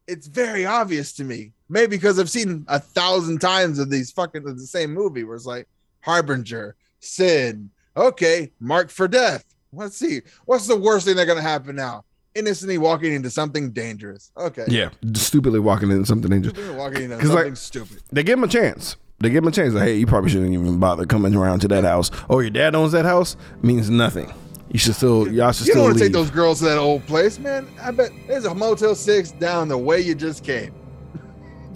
[0.07, 1.53] it's very obvious to me.
[1.69, 5.37] Maybe because I've seen a thousand times of these fucking of the same movie where
[5.37, 5.69] it's like
[6.01, 7.71] Harbinger, Sin.
[7.97, 9.45] Okay, marked for death.
[9.73, 10.23] Let's see.
[10.47, 12.05] What's the worst thing that's gonna happen now?
[12.39, 14.31] Innocently walking into something dangerous.
[14.37, 14.65] Okay.
[14.69, 16.55] Yeah, stupidly walking into something dangerous.
[16.55, 17.99] Stupidly walking into 'Cause, like- stupid.
[18.13, 18.97] They give him a chance.
[19.21, 19.75] They give him a chance.
[19.75, 22.11] Like, hey, you probably shouldn't even bother coming around to that house.
[22.31, 24.33] Oh, your dad owns that house means nothing.
[24.71, 26.79] You should still, y'all should You still don't want to take those girls to that
[26.79, 27.67] old place, man.
[27.83, 30.73] I bet there's a Motel 6 down the way you just came.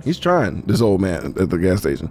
[0.05, 0.63] He's trying.
[0.67, 2.11] This old man at the gas station.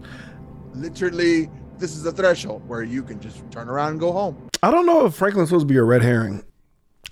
[0.74, 4.36] Literally, this is the threshold where you can just turn around and go home.
[4.64, 6.44] I don't know if Franklin's supposed to be a red herring.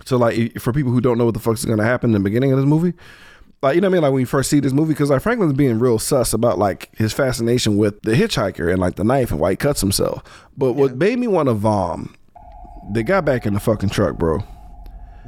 [0.06, 2.20] So, like, for people who don't know what the fuck's going to happen in the
[2.20, 2.94] beginning of this movie,
[3.62, 4.02] like, you know what I mean?
[4.04, 6.90] Like, when you first see this movie, because, like, Franklin's being real sus about, like,
[6.96, 10.24] his fascination with the hitchhiker and, like, the knife and why he cuts himself.
[10.58, 12.16] But what made me want to vom,
[12.92, 14.44] they got back in the fucking truck, bro.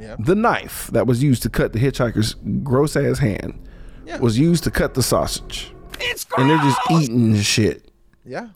[0.00, 0.16] Yeah.
[0.18, 3.54] The knife that was used to cut the hitchhiker's gross ass hand
[4.06, 4.18] Yeah.
[4.18, 5.72] was used to cut the sausage.
[6.00, 6.40] It's gross!
[6.40, 7.90] And they're just eating shit.
[8.24, 8.48] Yeah.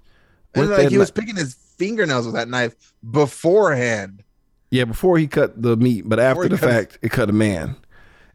[0.54, 2.74] With And like he was picking his fingernails with that knife
[3.08, 4.24] beforehand.
[4.70, 7.76] Yeah, before he cut the meat, but after the cut- fact, it cut a man.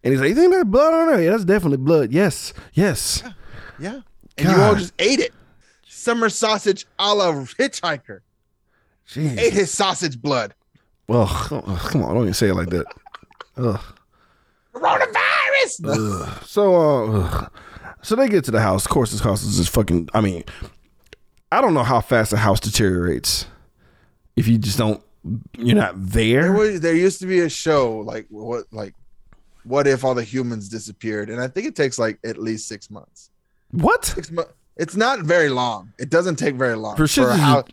[0.03, 1.21] And he's like, "You think there's blood on there?
[1.21, 2.11] Yeah, that's definitely blood.
[2.11, 3.23] Yes, yes."
[3.79, 4.01] Yeah.
[4.37, 5.33] And you all just ate it.
[5.87, 8.21] Summer sausage a la hitchhiker.
[9.07, 9.37] Jeez.
[9.37, 10.53] Ate his sausage blood.
[11.07, 12.85] Well, come on, don't even say it like that.
[13.57, 13.79] Ugh.
[14.73, 15.85] Coronavirus.
[15.85, 16.43] Ugh.
[16.45, 17.51] So, uh, ugh.
[18.01, 18.85] so they get to the house.
[18.85, 20.09] Of course, this house is just fucking.
[20.13, 20.43] I mean,
[21.51, 23.45] I don't know how fast a house deteriorates
[24.35, 25.03] if you just don't.
[25.57, 26.51] You're not There, there.
[26.53, 28.95] was, there used to be a show like what like
[29.63, 31.29] what if all the humans disappeared?
[31.29, 33.29] And I think it takes like at least six months.
[33.69, 34.05] What?
[34.05, 34.53] Six months.
[34.77, 35.93] It's not very long.
[35.99, 37.67] It doesn't take very long For shit a house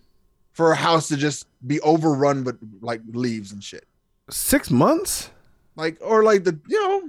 [0.53, 3.87] for a house to just be overrun with like leaves and shit.
[4.29, 5.31] Six months?
[5.77, 7.09] Like or like the you know,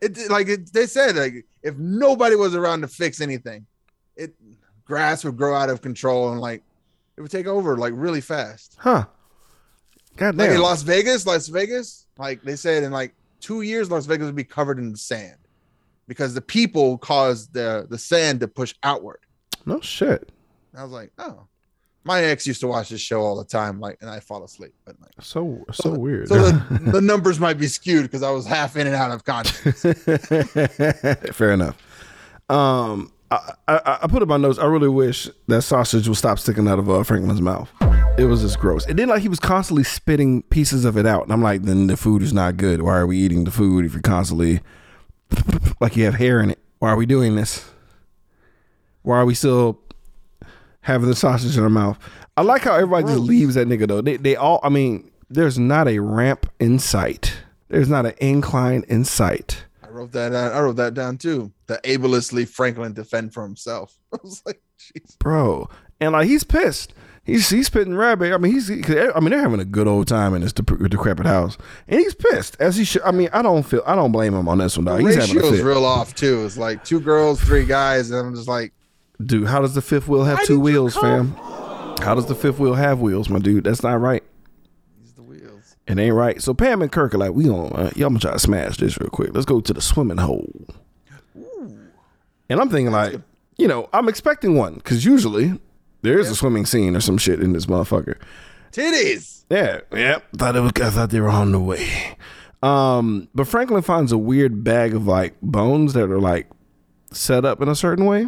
[0.00, 3.66] it like it, they said like if nobody was around to fix anything,
[4.16, 4.32] it
[4.84, 6.62] grass would grow out of control and like
[7.16, 8.76] it would take over like really fast.
[8.78, 9.06] Huh?
[10.16, 10.60] God Like in.
[10.60, 14.44] Las Vegas, Las Vegas, like they said in like two years, Las Vegas would be
[14.44, 15.36] covered in sand
[16.06, 19.20] because the people caused the the sand to push outward.
[19.66, 20.30] No shit.
[20.72, 21.46] And I was like, oh,
[22.04, 24.74] my ex used to watch this show all the time, like, and I fall asleep.
[24.84, 26.28] But like, So so weird.
[26.28, 29.24] so the, the numbers might be skewed because I was half in and out of
[29.24, 29.82] consciousness.
[31.36, 31.76] Fair enough.
[32.50, 34.58] Um, I, I, I put in my notes.
[34.58, 37.70] I really wish that sausage would stop sticking out of uh, Franklin's mouth.
[38.16, 38.86] It was just gross.
[38.86, 41.24] And didn't like he was constantly spitting pieces of it out.
[41.24, 42.80] And I'm like, then the food is not good.
[42.80, 44.60] Why are we eating the food if you're constantly
[45.80, 46.60] like you have hair in it?
[46.78, 47.68] Why are we doing this?
[49.02, 49.80] Why are we still
[50.82, 51.98] having the sausage in our mouth?
[52.36, 54.00] I like how everybody just leaves that nigga though.
[54.00, 54.60] They they all.
[54.62, 57.36] I mean, there's not a ramp in sight.
[57.68, 59.64] There's not an incline in sight.
[59.82, 60.30] I wrote that.
[60.30, 60.52] Down.
[60.52, 61.52] I wrote that down too.
[61.66, 63.98] The ableistly Franklin defend for himself.
[64.12, 65.18] I was like, jeez.
[65.18, 65.68] bro.
[66.00, 66.94] And like he's pissed.
[67.24, 68.32] He's he's spitting rabbit.
[68.34, 68.68] I mean he's.
[68.68, 71.56] 'cause, I mean they're having a good old time in this dep- decrepit house,
[71.88, 73.02] and he's pissed as he should.
[73.02, 73.82] I mean I don't feel.
[73.86, 74.84] I don't blame him on this one.
[74.84, 74.98] Dog.
[75.00, 76.44] The He's having a ratio's real off too.
[76.44, 78.72] It's like two girls, three guys, and I'm just like,
[79.24, 81.34] Dude, how does the fifth wheel have two wheels, come?
[81.34, 81.96] fam?
[82.04, 83.64] How does the fifth wheel have wheels, my dude?
[83.64, 84.22] That's not right.
[85.00, 85.76] these the wheels.
[85.86, 86.42] It ain't right.
[86.42, 88.98] So Pam and Kirk are like, we gonna, uh, y'all gonna try to smash this
[89.00, 89.30] real quick.
[89.32, 90.66] Let's go to the swimming hole.
[91.38, 91.78] Ooh.
[92.50, 93.14] And I'm thinking like,
[93.56, 95.58] you know, I'm expecting one because usually
[96.04, 98.16] there is a swimming scene or some shit in this motherfucker.
[98.72, 99.44] Titties.
[99.50, 100.18] Yeah, yeah.
[100.36, 100.72] Thought it was.
[100.80, 102.16] I thought they were on the way.
[102.62, 106.48] Um, but Franklin finds a weird bag of like bones that are like
[107.12, 108.26] set up in a certain way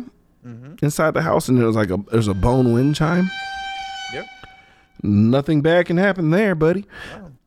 [0.82, 3.28] inside the house, and there's like a there's a bone wind chime.
[4.12, 4.26] Yep.
[5.02, 6.84] Nothing bad can happen there, buddy.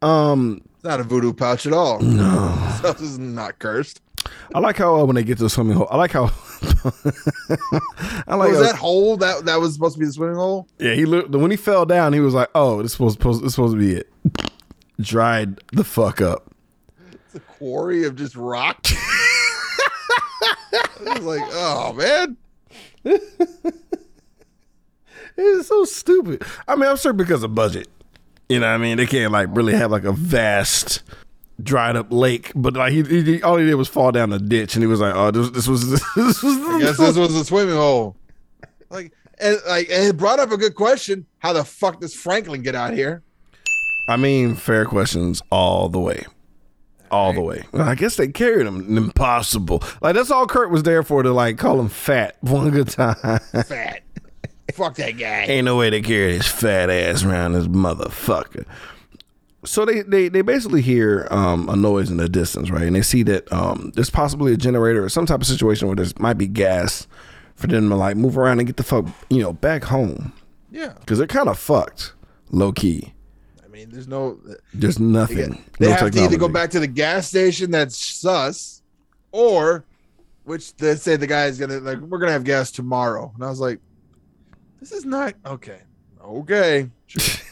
[0.02, 2.00] Um, It's not a voodoo pouch at all.
[2.02, 4.02] No, this is not cursed.
[4.54, 6.26] I like how uh, when they get to the swimming hole, I like how.
[8.28, 10.68] I like was that hole that that was supposed to be the swimming hole?
[10.80, 12.14] Yeah, he looked when he fell down.
[12.14, 14.10] He was like, "Oh, this supposed supposed this supposed to be it."
[15.00, 16.54] Dried the fuck up.
[17.26, 18.86] It's a quarry of just rock.
[21.08, 22.38] I was like, oh man.
[25.42, 26.44] It's so stupid.
[26.68, 27.88] I mean, I'm sure because of budget.
[28.50, 28.98] You know what I mean?
[28.98, 31.02] They can't like really have like a vast
[31.64, 34.76] dried up lake, but like he, he all he did was fall down the ditch
[34.76, 37.46] and he was like, "Oh, this, this was this was I guess this was a
[37.46, 38.16] swimming hole.
[38.90, 41.26] Like and like and it brought up a good question.
[41.40, 43.24] How the fuck does Franklin get out here?
[44.08, 46.26] I mean, fair questions all the way.
[47.12, 47.64] All the way.
[47.72, 48.98] Well, I guess they carried him.
[48.98, 49.84] Impossible.
[50.02, 53.16] Like that's all Kurt was there for to like call him fat one good time.
[53.16, 54.02] Fat.
[54.74, 55.44] fuck that guy.
[55.44, 58.66] Ain't no way they carry his fat ass around this motherfucker.
[59.66, 62.84] So they, they, they basically hear um, a noise in the distance, right?
[62.84, 65.96] And they see that um, there's possibly a generator or some type of situation where
[65.98, 67.08] there might be gas
[67.56, 70.32] for them to like move around and get the fuck, you know, back home.
[70.72, 70.94] Yeah.
[71.00, 72.14] Because they're kind of fucked,
[72.52, 73.14] low key.
[73.64, 74.40] I mean, there's no
[74.74, 75.64] There's they, nothing.
[75.78, 78.82] they no have to either go back to the gas station that's sus,
[79.32, 79.84] or
[80.46, 83.32] which they say the guy is gonna like we're gonna have gas tomorrow.
[83.36, 83.80] And I was like,
[84.80, 85.82] this is not okay.
[86.24, 86.90] Okay.
[87.08, 87.46] Sure.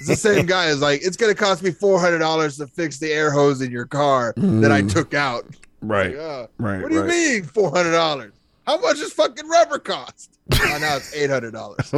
[0.00, 2.98] it's the same guy as like, it's gonna cost me four hundred dollars to fix
[2.98, 4.90] the air hose in your car that I Mm.
[4.92, 5.44] took out.
[5.82, 6.16] Right.
[6.16, 6.82] Like, uh, Right.
[6.82, 7.08] what do you right.
[7.10, 8.32] mean four hundred dollars?
[8.66, 10.38] How much does fucking rubber cost?
[10.54, 11.90] oh, now it's eight hundred dollars.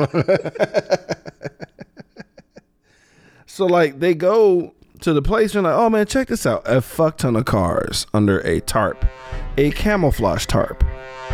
[3.46, 6.62] so like they go to the place and like, oh man, check this out.
[6.64, 9.04] A fuck ton of cars under a tarp.
[9.58, 10.82] A camouflage tarp.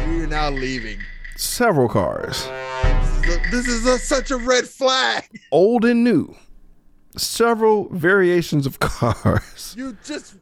[0.06, 0.98] We're now leaving.
[1.36, 2.48] Several cars.
[3.22, 5.24] This is, a, this is a, such a red flag.
[5.52, 6.34] Old and new.
[7.18, 9.74] Several variations of cars.
[9.76, 10.36] You just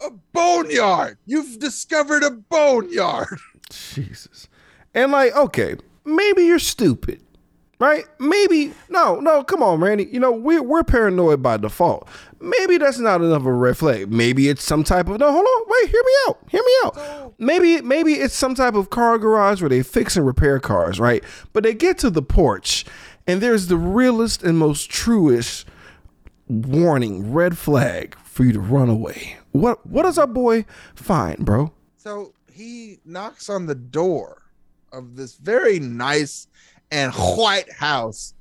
[0.00, 1.18] a boneyard.
[1.26, 3.38] You've discovered a boneyard.
[3.70, 4.48] Jesus.
[4.94, 7.20] And like, okay, maybe you're stupid.
[7.80, 8.04] Right?
[8.20, 10.04] Maybe no, no, come on, Randy.
[10.04, 12.08] You know, we're we're paranoid by default.
[12.40, 14.10] Maybe that's not enough of a red flag.
[14.10, 16.38] Maybe it's some type of no, hold on, wait, hear me out.
[16.48, 17.34] Hear me out.
[17.38, 21.22] Maybe maybe it's some type of car garage where they fix and repair cars, right?
[21.52, 22.86] But they get to the porch
[23.26, 25.66] and there's the realest and most truest
[26.48, 29.36] warning, red flag for you to run away.
[29.52, 31.72] What what does our boy find, bro?
[31.96, 34.42] So he knocks on the door
[34.92, 36.46] of this very nice
[36.90, 38.34] and white house,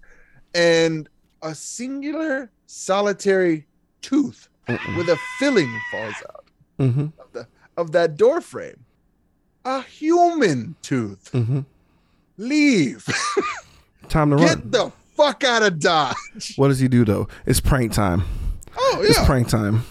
[0.54, 1.08] and
[1.42, 3.66] a singular solitary
[4.02, 4.48] tooth
[4.98, 6.40] with a filling falls out
[6.80, 7.06] Mm-hmm.
[7.20, 8.84] of, the, of that door frame.
[9.64, 11.30] A human tooth.
[11.34, 11.60] Mm-hmm.
[12.38, 13.06] Leave.
[14.10, 14.46] Time to run.
[14.48, 16.16] Get the fuck out of Dodge.
[16.56, 17.28] What does he do though?
[17.46, 18.24] It's prank time.
[18.76, 19.84] Oh yeah, It's prank time.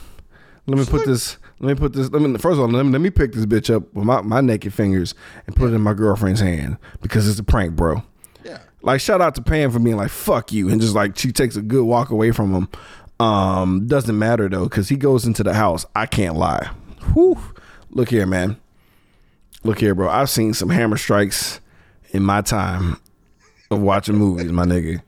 [0.66, 1.38] Let me put this.
[1.61, 2.11] Let me put this.
[2.11, 2.68] Let me first of all.
[2.68, 5.14] Let me, let me pick this bitch up with my, my naked fingers
[5.46, 8.02] and put it in my girlfriend's hand because it's a prank, bro.
[8.44, 8.58] Yeah.
[8.82, 11.56] Like shout out to Pam for being like fuck you and just like she takes
[11.56, 12.68] a good walk away from him.
[13.20, 15.87] Um, doesn't matter though because he goes into the house.
[15.94, 16.70] I can't lie.
[17.12, 17.38] Whew.
[17.90, 18.56] Look here, man.
[19.64, 20.08] Look here, bro.
[20.08, 21.61] I've seen some hammer strikes
[22.11, 23.00] in my time
[23.70, 25.02] of watching movies, my nigga.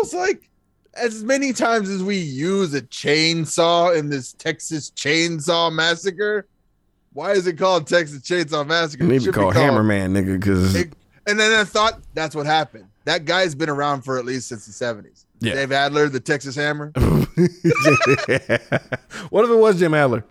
[0.00, 0.48] I was like,
[0.94, 6.46] as many times as we use a chainsaw in this Texas Chainsaw Massacre,
[7.12, 9.04] why is it called Texas Chainsaw Massacre?
[9.04, 10.74] It Maybe call called- Hammerman, nigga, because
[11.26, 12.86] and then I thought that's what happened.
[13.04, 15.26] That guy's been around for at least since the 70s.
[15.40, 15.52] Yeah.
[15.54, 16.92] Dave Adler, the Texas Hammer.
[16.96, 17.28] what
[19.44, 20.24] if it was Jim Adler?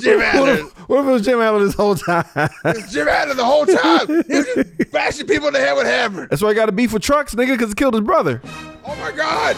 [0.00, 0.52] Jim What Adler.
[0.54, 2.24] if, what if it was Jim Adler this whole time?
[2.64, 4.06] It's Jim Adler the whole time.
[4.26, 6.28] He was just bashing people in the head with hammers.
[6.30, 8.40] That's why I got a beef with trucks, nigga, because it killed his brother.
[8.86, 9.56] Oh my God.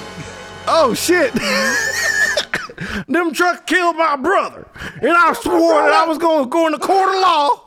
[0.69, 1.33] Oh shit!
[3.09, 4.69] Them trucks killed my brother,
[5.01, 7.63] and I swore that I was going to go in the court of law,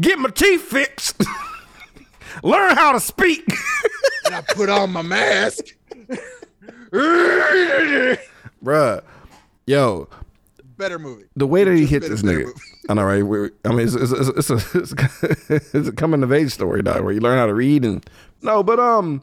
[0.00, 1.22] get my teeth fixed,
[2.44, 3.44] learn how to speak.
[4.26, 5.64] And I put on my mask.
[8.62, 9.02] Bruh,
[9.66, 10.08] yo,
[10.82, 11.24] Better movie.
[11.36, 12.46] the way that he hit this nigga.
[12.46, 12.60] movie.
[12.88, 13.22] I know, right?
[13.22, 15.36] We- I mean, it's, it's, it's, it's a
[15.78, 18.04] it's a, coming of age story, dog, where you learn how to read and
[18.42, 19.22] no, but um,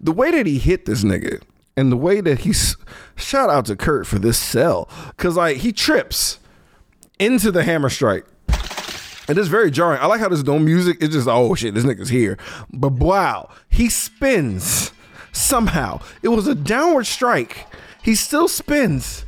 [0.00, 1.42] the way that he hit this nigga
[1.76, 2.76] and the way that he's
[3.16, 6.38] shout out to Kurt for this cell because like he trips
[7.18, 8.24] into the hammer strike.
[9.28, 10.00] And it's very jarring.
[10.00, 10.98] I like how this no music.
[11.00, 12.38] It's just oh shit, this nigga's here.
[12.72, 14.92] But wow, he spins
[15.32, 16.00] somehow.
[16.22, 17.66] It was a downward strike.
[18.02, 19.24] He still spins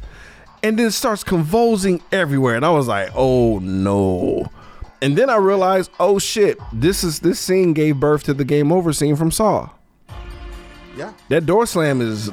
[0.62, 2.54] and then it starts convulsing everywhere.
[2.54, 4.50] And I was like, oh no.
[5.02, 8.70] And then I realized, oh shit, this is this scene gave birth to the game
[8.70, 9.70] over scene from Saw.
[10.96, 11.12] Yeah.
[11.28, 12.30] That door slam is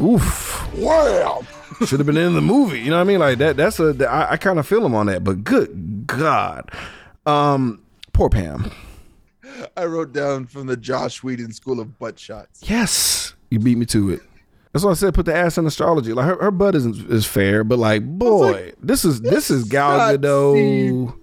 [0.00, 0.74] oof.
[0.74, 1.42] Wow.
[1.84, 2.80] Should have been in the movie.
[2.80, 3.18] You know what I mean?
[3.18, 6.70] Like that that's a I, I kind of feel him on that, but good God.
[7.24, 8.70] Um poor Pam.
[9.76, 12.60] I wrote down from the Joss Whedon School of Butt Shots.
[12.62, 13.34] Yes.
[13.50, 14.20] You beat me to it.
[14.76, 16.12] That's why I said put the ass in astrology.
[16.12, 19.98] Like her, her butt isn't is fair, but like boy, this is this is Gal
[20.18, 21.18] Gadot.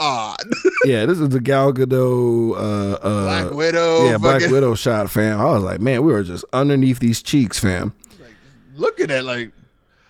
[0.00, 0.38] Odd.
[0.84, 2.52] Yeah, this is the Gal Gadot.
[2.56, 4.04] Uh, uh, Black Widow.
[4.06, 5.40] yeah, Black Widow shot, fam.
[5.40, 7.94] I was like, man, we were just underneath these cheeks, fam.
[8.20, 8.34] Like,
[8.76, 9.50] Looking at like,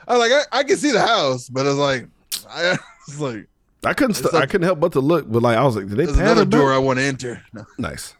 [0.08, 2.08] I was like, I, I can see the house, but it's like,
[2.50, 2.76] I
[3.08, 3.46] was like,
[3.84, 5.86] I couldn't, st- like- I couldn't help but to look, but like, I was like,
[5.86, 6.72] did they there's another door door?
[6.74, 7.42] I want to enter.
[7.52, 7.64] No.
[7.78, 8.14] Nice,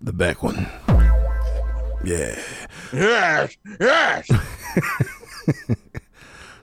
[0.00, 0.66] the back one.
[2.08, 2.38] Yeah.
[2.92, 4.30] Yes, yes.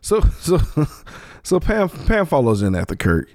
[0.06, 0.60] So, so,
[1.42, 3.28] so Pam, Pam follows in after Kurt,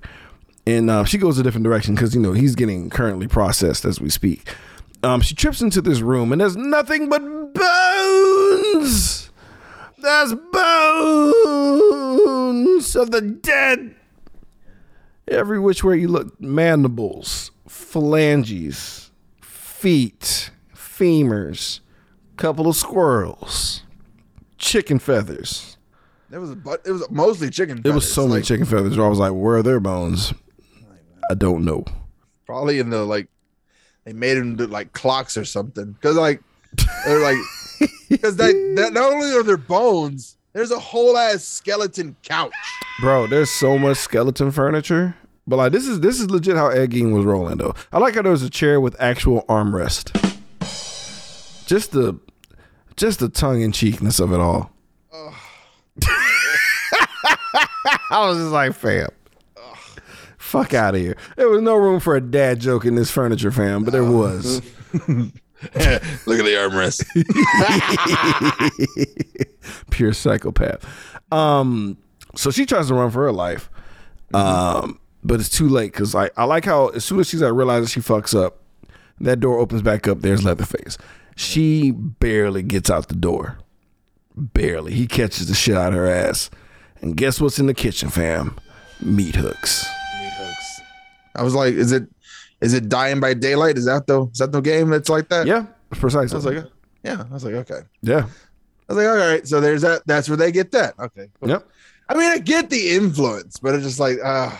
[0.68, 4.00] and uh, she goes a different direction because you know he's getting currently processed as
[4.00, 4.48] we speak.
[5.02, 7.22] Um, she trips into this room, and there's nothing but
[7.54, 9.32] bones.
[9.98, 11.34] There's bones
[12.94, 13.96] of the dead.
[15.26, 19.10] Every which way you look, mandibles, phalanges,
[19.42, 21.80] feet, femurs,
[22.40, 23.82] couple of squirrels,
[24.58, 25.76] chicken feathers.
[26.30, 27.78] There was a but it was mostly chicken.
[27.78, 30.32] It was feathers, so many chicken feathers where I was like, where are their bones?
[31.30, 31.84] I don't know.
[32.46, 33.28] Probably in the like
[34.04, 35.92] they made them do like clocks or something.
[35.92, 36.42] Because like
[37.04, 37.36] they're like
[38.08, 42.52] because that, that not only are there bones, there's a whole ass skeleton couch.
[43.00, 45.16] Bro, there's so much skeleton furniture.
[45.46, 47.74] But like this is this is legit how Ed Gein was rolling though.
[47.92, 50.16] I like how there was a chair with actual armrest.
[51.66, 52.18] Just the
[52.96, 54.72] just the tongue in cheekness of it all.
[58.10, 59.08] I was just like, fam.
[60.38, 61.16] Fuck out of here.
[61.36, 64.62] There was no room for a dad joke in this furniture, fam, but there was.
[65.74, 67.04] Look at the armrest.
[69.90, 70.84] Pure psychopath.
[71.30, 71.98] Um,
[72.34, 73.70] so she tries to run for her life.
[74.32, 77.52] Um, but it's too late because I, I like how as soon as she's like
[77.52, 78.60] realizes she fucks up,
[79.20, 80.20] that door opens back up.
[80.20, 80.96] There's Leatherface.
[81.40, 83.56] She barely gets out the door.
[84.36, 84.92] Barely.
[84.92, 86.50] He catches the shit out of her ass.
[87.00, 88.58] And guess what's in the kitchen, fam?
[89.00, 89.86] Meat hooks.
[90.20, 90.80] Meat hooks.
[91.34, 92.06] I was like, is it
[92.60, 93.78] is it dying by daylight?
[93.78, 95.46] Is that the is that the game that's like that?
[95.46, 96.34] Yeah, precisely.
[96.34, 96.70] I was like,
[97.02, 97.24] yeah.
[97.30, 97.86] I was like, okay.
[98.02, 98.26] yeah.
[98.90, 99.48] I was like, all right.
[99.48, 100.02] So there's that.
[100.04, 100.92] That's where they get that.
[100.98, 101.28] Okay.
[101.40, 101.48] cool.
[101.48, 101.66] Yep.
[102.10, 104.54] I mean, I get the influence, but it's just like, uh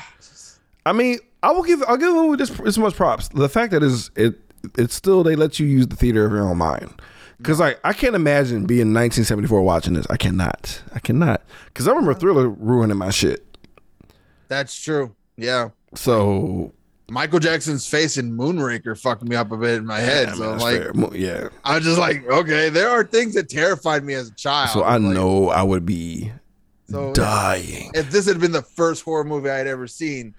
[0.86, 3.28] I mean, I will give I'll give this this much props.
[3.28, 4.40] The fact that is it
[4.78, 7.00] it's still they let you use the theater of your own mind.
[7.42, 10.06] Cause like I can't imagine being 1974 watching this.
[10.10, 10.82] I cannot.
[10.94, 11.42] I cannot.
[11.74, 13.46] Cause I remember Thriller ruining my shit.
[14.48, 15.14] that's true.
[15.36, 15.70] Yeah.
[15.94, 16.72] So
[17.08, 20.28] Michael Jackson's face in Moonwalker fucked me up a bit in my head.
[20.28, 21.16] Mean, so I'm like, fair.
[21.16, 21.48] Yeah.
[21.64, 24.70] I was just like, okay, there are things that terrified me as a child.
[24.70, 26.30] So I Like, know I would be
[26.90, 27.90] So dying.
[27.94, 30.34] if this had been the first horror movie I had ever seen,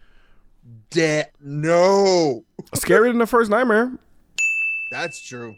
[0.92, 3.92] de- no, Scarier than the first nightmare.
[4.92, 5.56] That's true.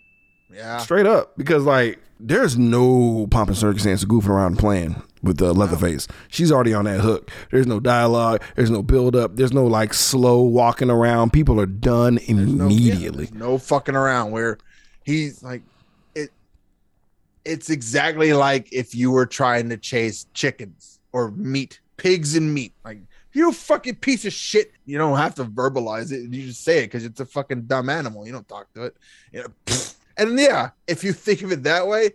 [0.54, 0.78] Yeah.
[0.78, 1.36] Straight up.
[1.38, 6.08] Because like there's no pomp and circumstance of goofing around playing with the Leatherface.
[6.30, 7.32] She's already on that hook.
[7.52, 8.42] There's no dialogue.
[8.56, 9.36] There's no build up.
[9.36, 11.34] There's no like slow walking around.
[11.34, 13.30] People are done No, yeah, immediately.
[13.34, 14.58] no fucking around where
[15.04, 15.64] he's like
[16.16, 16.30] it
[17.46, 22.74] it's exactly like if you were trying to chase chickens or meat, pigs and meat.
[22.86, 23.00] Like
[23.34, 24.72] you fucking piece of shit.
[24.86, 26.34] You don't have to verbalize it.
[26.34, 28.26] You just say it because it's a fucking dumb animal.
[28.26, 28.98] You don't talk to it.
[29.32, 29.76] You know,
[30.18, 32.12] and yeah, if you think of it that way,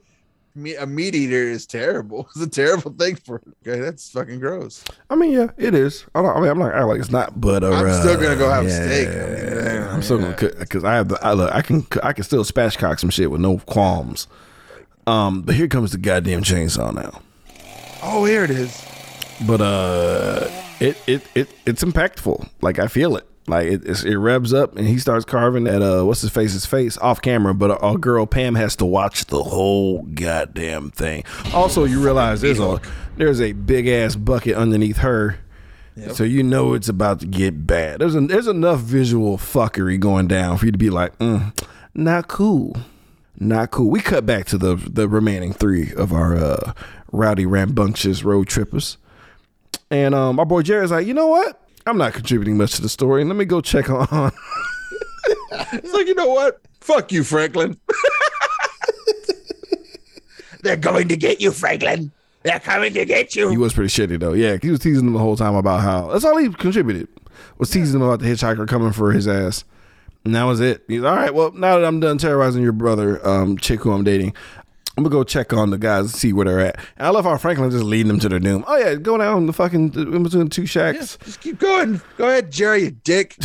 [0.55, 2.29] me- a meat eater is terrible.
[2.37, 3.43] It's a terrible thing for.
[3.67, 4.85] Okay, that's fucking gross.
[5.11, 6.05] I mean, yeah, it is.
[6.15, 8.37] I, don't, I mean, I'm not acting like it's not, but uh, I'm still gonna
[8.37, 9.09] go have yeah, steak.
[9.09, 11.25] I mean, yeah, I'm still gonna cook because I have the.
[11.25, 14.29] I, look, I can I can still spatchcock some shit with no qualms.
[15.07, 17.23] Um, but here comes the goddamn chainsaw now.
[18.03, 18.85] Oh, here it is.
[19.47, 22.49] but uh it it it it's impactful.
[22.61, 23.27] Like i feel it.
[23.47, 26.67] Like it it's, it revs up and he starts carving at uh what's his face's
[26.67, 31.25] face off camera but our, our girl pam has to watch the whole goddamn thing.
[31.53, 32.81] Also you realize there's a
[33.17, 35.39] there's a big ass bucket underneath her.
[36.13, 37.99] So you know it's about to get bad.
[38.01, 41.53] There's a, there's enough visual fuckery going down for you to be like mm,
[41.93, 42.77] not cool.
[43.41, 43.91] Not cool.
[43.91, 46.73] We cut back to the the remaining three of our uh,
[47.13, 48.97] rowdy, rambunctious road trippers,
[49.91, 51.61] and um, my boy Jerry's like, you know what?
[51.87, 53.25] I'm not contributing much to the story.
[53.25, 54.33] Let me go check on.
[55.73, 56.61] It's like, you know what?
[56.81, 57.79] Fuck you, Franklin.
[60.63, 62.11] They're going to get you, Franklin.
[62.43, 63.51] They're coming to get you.
[63.51, 64.33] he was pretty shitty though.
[64.33, 67.09] Yeah, he was teasing him the whole time about how that's all he contributed
[67.59, 69.65] was teasing him about the hitchhiker coming for his ass.
[70.25, 70.83] And that was it.
[70.89, 71.33] He's all right.
[71.33, 74.35] Well, now that I'm done terrorizing your brother, um, chick who I'm dating,
[74.99, 76.77] I'm gonna go check on the guys and see where they're at.
[76.97, 78.65] And I love how Franklin just leading them to their doom.
[78.67, 81.17] Oh yeah, go down the fucking in between two shacks.
[81.25, 82.01] Just keep going.
[82.17, 83.37] Go ahead, Jerry, you dick.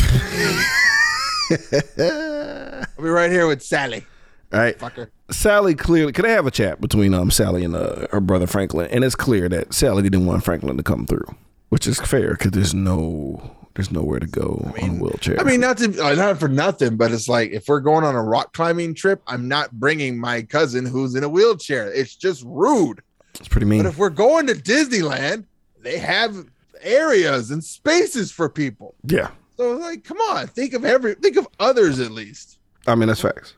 [1.99, 4.03] I'll be right here with Sally.
[4.51, 4.75] All right.
[4.79, 5.11] Fucker.
[5.29, 8.89] Sally clearly could I have a chat between um Sally and uh, her brother Franklin,
[8.89, 11.35] and it's clear that Sally didn't want Franklin to come through,
[11.69, 15.39] which is fair because there's no there's nowhere to go on a wheelchair.
[15.39, 18.15] I mean, not to uh, not for nothing, but it's like if we're going on
[18.15, 21.91] a rock climbing trip, I'm not bringing my cousin who's in a wheelchair.
[21.91, 23.01] It's just rude.
[23.39, 23.83] it's pretty mean.
[23.83, 25.45] But if we're going to Disneyland,
[25.81, 26.45] they have
[26.81, 28.93] areas and spaces for people.
[29.05, 32.59] yeah, So like, come on, think of every think of others at least.
[32.85, 33.53] I mean that's facts.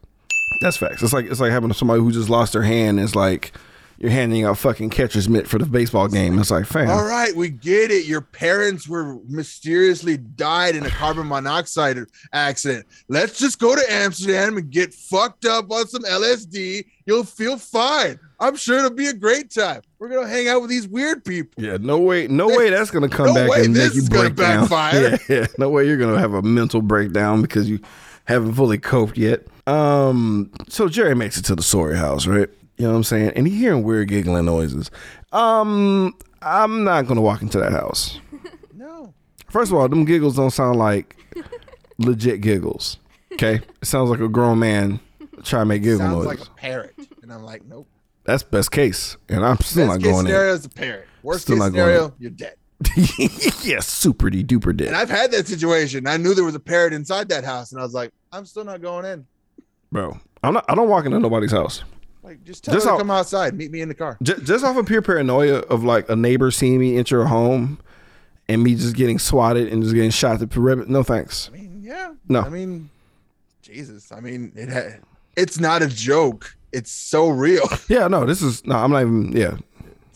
[0.62, 1.02] That's facts.
[1.04, 3.00] It's like it's like having somebody who just lost their hand.
[3.00, 3.52] It's like
[3.98, 6.38] you're handing out fucking catcher's mitt for the baseball game.
[6.40, 8.06] It's like, fam, All right, we get it.
[8.06, 11.98] Your parents were mysteriously died in a carbon monoxide
[12.34, 12.86] accident.
[13.08, 16.86] Let's just go to Amsterdam and get fucked up on some LSD.
[17.06, 18.20] You'll feel fine.
[18.40, 19.82] I'm sure it'll be a great time.
[20.00, 21.64] We're gonna hang out with these weird people.
[21.64, 24.02] Yeah, no way, no way that's gonna come No back way and this make you
[24.02, 24.62] is gonna break down.
[24.62, 25.20] backfire.
[25.30, 27.80] Yeah, yeah, no way you're gonna have a mental breakdown because you
[28.26, 29.46] haven't fully coped yet.
[29.68, 32.50] Um, so Jerry makes it to the Sawyer house, right?
[32.78, 33.32] You know what I'm saying?
[33.36, 34.92] And he hearing weird giggling noises.
[35.32, 38.20] Um, I'm not gonna walk into that house.
[38.78, 39.14] No.
[39.50, 41.16] First of all, them giggles don't sound like
[41.98, 42.98] legit giggles.
[43.34, 45.00] Okay, it sounds like a grown man
[45.44, 46.40] trying to make giggle Sounds noise.
[46.40, 46.94] like a parrot.
[47.24, 47.88] And I'm like, nope.
[48.26, 51.08] That's best case, and I'm still Best not case going scenario is a parrot.
[51.24, 52.56] Worst Still case not going scenario, you're dead.
[53.64, 54.88] yeah, super duper dead.
[54.88, 56.06] And I've had that situation.
[56.06, 58.66] I knew there was a parrot inside that house, and I was like, I'm still
[58.66, 59.26] not going in.
[59.92, 60.20] bro.
[60.44, 60.66] I'm not.
[60.68, 61.84] I don't walk into nobody's house.
[62.26, 64.18] Like, just tell Just her how- to come outside, meet me in the car.
[64.24, 67.78] Just, just off of pure paranoia of like a neighbor seeing me enter a home
[68.50, 70.90] and me just getting swatted and just getting shot to the perimeter.
[70.90, 71.50] No thanks.
[71.54, 72.14] I mean, yeah.
[72.28, 72.42] No.
[72.42, 72.90] I mean,
[73.62, 74.12] Jesus.
[74.12, 74.98] I mean, it ha-
[75.38, 76.56] it's not a joke.
[76.72, 77.64] It's so real.
[77.90, 78.76] Yeah, no, this is no.
[78.76, 79.32] I'm not even.
[79.32, 79.58] Yeah,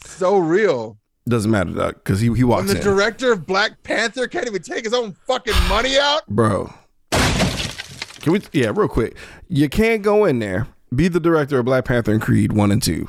[0.03, 0.97] so real.
[1.27, 4.61] doesn't matter because he he When walks the in, director of Black Panther can't even
[4.63, 6.27] take his own fucking money out.
[6.27, 6.73] bro.
[7.11, 8.41] Can we?
[8.51, 9.15] Yeah, real quick.
[9.47, 10.67] You can't go in there.
[10.93, 13.07] Be the director of Black Panther and Creed one and two.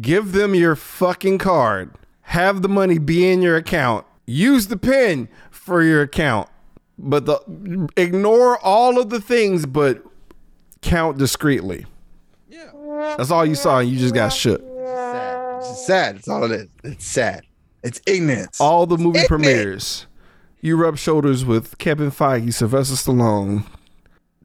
[0.00, 1.92] Give them your fucking card.
[2.22, 4.06] Have the money be in your account.
[4.26, 6.48] Use the pen for your account.
[6.98, 10.02] But the ignore all of the things, but
[10.80, 11.86] count discreetly.
[12.48, 12.70] Yeah.
[13.16, 14.60] That's all you saw, and you just got shook.
[14.60, 15.56] Sad.
[15.58, 16.16] It's just sad.
[16.16, 16.68] It's all it is.
[16.84, 17.42] It's sad.
[17.82, 18.60] It's ignorance.
[18.60, 19.28] All the movie Ignorant.
[19.28, 20.06] premieres,
[20.60, 23.64] you rub shoulders with Kevin Feige, Sylvester Stallone,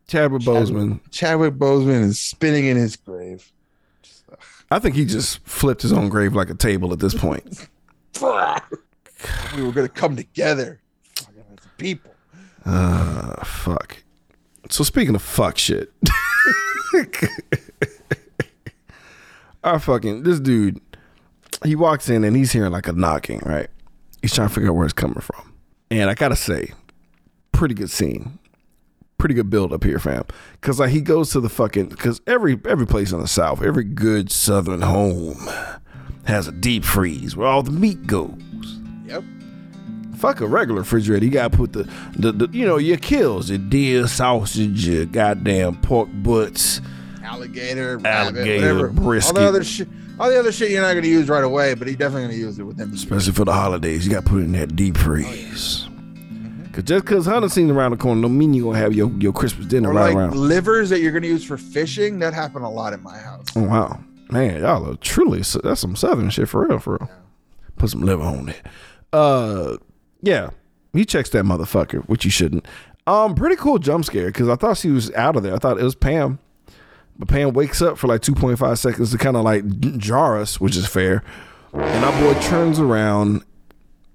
[0.09, 0.99] Chadwick Boseman.
[1.11, 3.51] Chadwick Boseman is spinning in his grave.
[4.71, 7.67] I think he just flipped his own grave like a table at this point.
[9.53, 10.79] We were gonna come together.
[11.17, 11.25] As
[11.77, 12.11] people.
[12.65, 13.97] Uh, fuck.
[14.69, 15.91] So speaking of fuck shit,
[19.63, 20.79] our fucking this dude,
[21.65, 23.41] he walks in and he's hearing like a knocking.
[23.45, 23.67] Right,
[24.21, 25.53] he's trying to figure out where it's coming from.
[25.91, 26.71] And I gotta say,
[27.51, 28.38] pretty good scene,
[29.19, 30.23] pretty good build up here, fam.
[30.61, 33.83] Cause like he goes to the fucking because every every place in the South, every
[33.83, 35.47] good Southern home
[36.25, 38.79] has a deep freeze where all the meat goes.
[39.05, 39.23] Yep.
[40.15, 41.25] Fuck a regular refrigerator.
[41.25, 45.81] You gotta put the, the, the you know, your kills, your deer sausage, your goddamn
[45.81, 46.81] pork butts.
[47.23, 48.87] Alligator, Alligator, whatever.
[48.89, 49.37] brisket.
[49.37, 49.87] All the other shit.
[50.19, 52.59] All the other shit you're not gonna use right away, but he definitely gonna use
[52.59, 53.03] it within the year.
[53.03, 54.05] Especially for the holidays.
[54.05, 55.88] You gotta put it in that deep oh, freeze.
[56.71, 59.33] Cause just cause hunting season around the corner don't mean you gonna have your, your
[59.33, 60.35] Christmas dinner Or right like around.
[60.35, 62.19] livers that you're gonna use for fishing.
[62.19, 63.45] That happened a lot in my house.
[63.55, 63.99] Oh wow.
[64.31, 67.09] Man, y'all are truly that's some southern shit for real, for real.
[67.77, 68.61] Put some liver on it.
[69.11, 69.77] Uh
[70.21, 70.51] yeah.
[70.93, 72.67] He checks that motherfucker, which you shouldn't.
[73.07, 75.55] Um, pretty cool jump scare because I thought she was out of there.
[75.55, 76.37] I thought it was Pam.
[77.17, 79.65] But Pam wakes up for like 2.5 seconds to kind of like
[79.97, 81.23] jar us, which is fair.
[81.73, 83.43] And our boy turns around.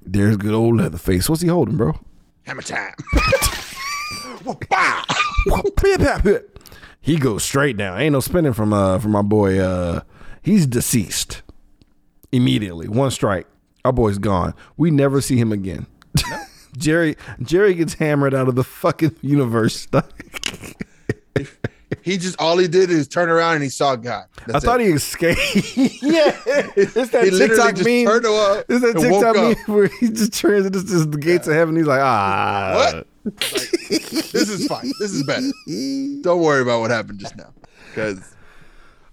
[0.06, 1.28] There's good old Leatherface.
[1.28, 1.98] What's he holding, bro?
[2.44, 2.94] Hammer time.
[7.00, 7.98] he goes straight down.
[8.00, 9.58] Ain't no spinning from uh from my boy.
[9.58, 10.02] Uh,
[10.42, 11.42] he's deceased
[12.32, 12.88] immediately.
[12.88, 13.46] One strike.
[13.84, 14.54] Our boy's gone.
[14.76, 15.86] We never see him again.
[16.76, 19.86] Jerry Jerry gets hammered out of the fucking universe.
[22.02, 24.24] He just all he did is turn around and he saw God.
[24.52, 25.38] I thought he escaped.
[25.76, 26.36] yeah,
[26.76, 28.04] it's that he TikTok just meme.
[28.06, 29.68] turned up It's that and woke TikTok up.
[29.68, 31.76] meme where he just turns into just the gates of heaven.
[31.76, 33.06] He's like, ah, What?
[33.88, 34.90] This is fine.
[35.00, 35.46] This is better.
[36.22, 37.52] Don't worry about what happened just now.
[37.90, 38.34] Because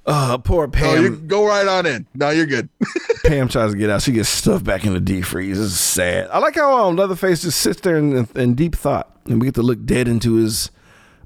[0.05, 1.03] Uh, poor oh, Pam.
[1.03, 2.07] you go right on in.
[2.15, 2.67] No, you're good.
[3.25, 4.01] Pam tries to get out.
[4.01, 5.59] She gets stuffed back in the deep freeze.
[5.59, 6.27] Is sad.
[6.31, 9.55] I like how um, Leatherface just sits there in, in deep thought, and we get
[9.55, 10.71] to look dead into his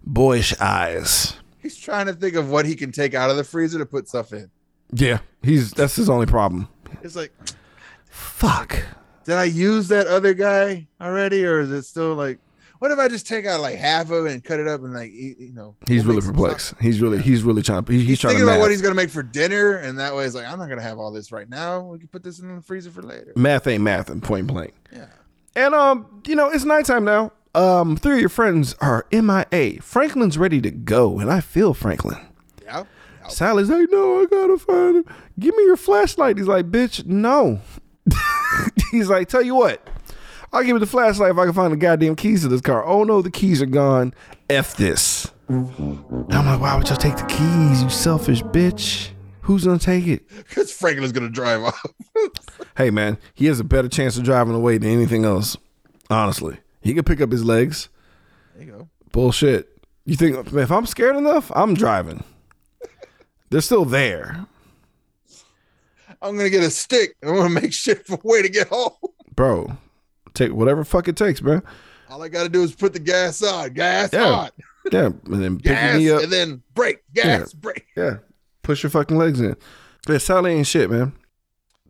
[0.06, 1.38] boyish eyes.
[1.62, 4.08] He's trying to think of what he can take out of the freezer to put
[4.08, 4.50] stuff in.
[4.94, 6.68] Yeah, he's that's his only problem.
[7.02, 7.32] It's like,
[8.10, 8.78] Fuck.
[9.26, 12.40] did I use that other guy already, or is it still like?
[12.80, 14.94] What if I just take out like half of it and cut it up and
[14.94, 15.76] like eat, you know?
[15.88, 16.68] He's really perplexed.
[16.68, 16.80] stuff?
[16.82, 17.86] He's really he's really trying.
[17.88, 18.62] He, he's, He's trying thinking to about math.
[18.62, 21.00] what he's gonna make for dinner, and that way it's like I'm not gonna have
[21.00, 21.82] all this right now.
[21.82, 23.34] We can put this in the freezer for later.
[23.36, 24.74] math ain't math and point blank.
[24.94, 25.08] Yeah.
[25.56, 27.32] And um, you know, it's nighttime now.
[27.56, 29.82] Um, three of your friends are MIA.
[29.82, 32.18] Franklin's ready to go, and I feel Franklin.
[32.64, 32.84] Yeah.
[33.30, 35.06] Sally's like, no, I gotta find him.
[35.40, 36.38] Give me your flashlight.
[36.38, 37.62] He's like, bitch, no.
[38.92, 39.88] He's like, tell you what,
[40.54, 42.86] I'll give you the flashlight if I can find the goddamn keys to this car.
[42.86, 44.14] Oh no, the keys are gone.
[44.50, 45.32] F this.
[45.50, 49.10] I'm like, why would y'all take the keys, you selfish bitch?
[49.42, 50.28] Who's gonna take it?
[50.30, 51.86] Because Franklin's gonna drive off.
[52.78, 55.56] Hey man, he has a better chance of driving away than anything else.
[56.10, 57.90] Honestly, he can pick up his legs.
[58.56, 58.90] there you go.
[59.12, 59.70] Bullshit.
[60.06, 62.24] You think if I'm scared enough, I'm driving.
[63.50, 64.46] They're still there,
[66.22, 67.16] I'm gonna get a stick.
[67.24, 68.92] I'm gonna make shit for way to get home.
[69.36, 69.78] bro.
[70.34, 71.62] Take whatever fuck it takes, man.
[72.10, 73.74] All I gotta do is put the gas on.
[73.74, 74.26] Gas Yeah.
[74.26, 74.50] on.
[74.92, 76.22] Yeah, and then Gas, me up.
[76.24, 77.00] and then brake.
[77.14, 77.86] Gas, brake.
[77.98, 78.18] Yeah,
[78.62, 79.56] push your fucking legs in.
[80.08, 81.14] Yeah, Sally ain't shit, man.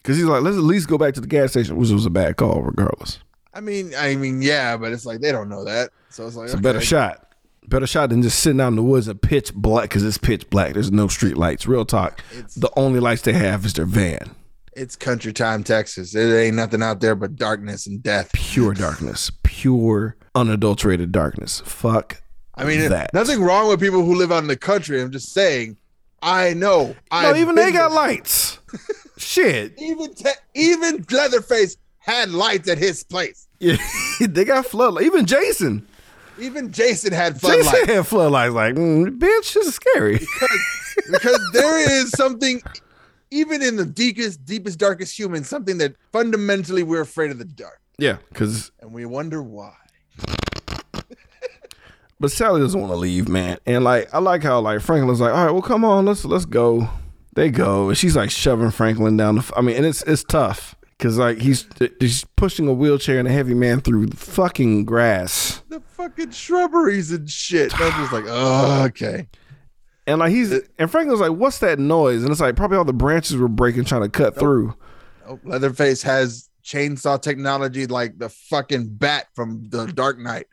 [0.04, 2.10] Cause he's like, let's at least go back to the gas station, which was a
[2.12, 3.20] bad call, regardless.
[3.56, 6.46] I mean, I mean, yeah, but it's like they don't know that, so it's like
[6.46, 7.22] It's a better shot.
[7.68, 10.48] Better shot than just sitting out in the woods and pitch black because it's pitch
[10.52, 10.74] black.
[10.74, 11.66] There's no street lights.
[11.66, 12.22] Real talk.
[12.58, 14.36] the only lights they have is their van.
[14.74, 16.12] It's country time, Texas.
[16.12, 18.30] There ain't nothing out there but darkness and death.
[18.34, 19.32] Pure darkness.
[19.42, 21.62] Pure unadulterated darkness.
[21.66, 22.22] Fuck.
[22.56, 23.14] I mean, that.
[23.14, 25.02] nothing wrong with people who live out in the country.
[25.02, 25.78] I'm just saying,
[26.22, 26.88] I know.
[26.88, 27.98] No, I've even they got there.
[27.98, 28.60] lights.
[29.18, 29.74] Shit.
[29.78, 33.48] Even te- even Leatherface had lights at his place.
[33.60, 33.78] Yeah,
[34.20, 35.08] they got floodlights.
[35.08, 35.88] Even Jason.
[36.40, 38.54] Even Jason had Jason floodlights had floodlights.
[38.54, 40.20] Like, mm, bitch, this is scary.
[41.12, 42.62] because there is something,
[43.32, 47.82] even in the deepest, deepest, darkest human, something that fundamentally we're afraid of the dark,
[47.98, 49.74] yeah, because and we wonder why.
[52.20, 53.58] but Sally doesn't want to leave, man.
[53.66, 56.46] And like, I like how like Franklin's like, all right, well, come on, let's let's
[56.46, 56.90] go.
[57.34, 59.40] They go, and she's like shoving Franklin down the.
[59.40, 61.68] f- I mean, and it's it's tough because like he's
[62.00, 67.30] he's pushing a wheelchair and a heavy man through fucking grass, The fucking shrubberies and
[67.30, 67.74] shit.
[67.74, 69.28] And I'm just like, oh, okay.
[70.08, 72.24] and like he's and Franklin's like, what's that noise?
[72.24, 74.76] And it's like probably all the branches were breaking trying to cut through.
[75.28, 80.48] Oh, Leatherface has chainsaw technology like the fucking bat from the Dark Knight.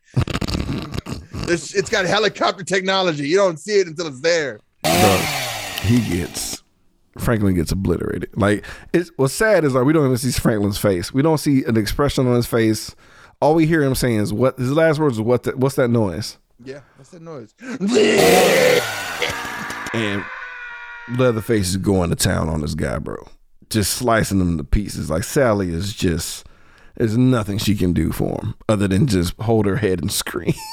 [1.49, 3.29] it's, it's got helicopter technology.
[3.29, 4.61] You don't see it until it's there.
[4.83, 5.23] Bro,
[5.83, 6.62] he gets
[7.19, 8.31] Franklin gets obliterated.
[8.35, 11.13] Like it's what's sad is like we don't even see Franklin's face.
[11.13, 12.95] We don't see an expression on his face.
[13.41, 15.89] All we hear him saying is what his last words is what the, what's that
[15.89, 16.39] noise?
[16.65, 17.55] Yeah, what's that noise?
[19.95, 20.25] And
[21.19, 23.29] Leatherface is going to town on this guy, bro.
[23.69, 25.11] Just slicing him to pieces.
[25.11, 26.47] Like Sally is just
[26.97, 30.55] there's nothing she can do for him other than just hold her head and scream.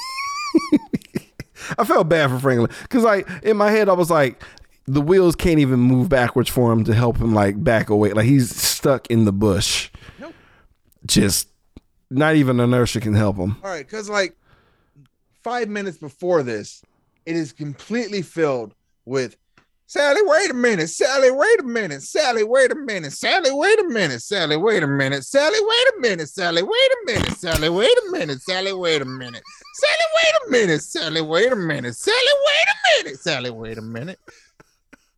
[1.78, 4.42] I felt bad for Franklin because, like, in my head, I was like,
[4.86, 8.12] the wheels can't even move backwards for him to help him, like, back away.
[8.12, 9.90] Like, he's stuck in the bush.
[10.18, 10.34] Nope.
[11.06, 11.48] Just
[12.10, 13.56] not even inertia can help him.
[13.62, 14.36] All right, because like
[15.42, 16.82] five minutes before this,
[17.24, 18.74] it is completely filled
[19.04, 19.36] with
[19.86, 20.88] Sally, wait a minute.
[20.88, 22.00] Sally, wait a minute.
[22.02, 23.12] Sally, wait a minute.
[23.12, 24.22] Sally, wait a minute.
[24.22, 25.24] Sally, wait a minute.
[25.24, 26.28] Sally, wait a minute.
[26.28, 27.28] Sally, wait a minute.
[27.28, 28.40] Sally, wait a minute.
[28.40, 29.50] Sally, wait a minute.
[29.74, 30.80] Sally, wait a minute.
[30.84, 31.96] Sally, wait a minute.
[31.96, 32.16] Sally,
[32.46, 33.18] wait a minute.
[33.18, 34.18] Sally, wait a minute.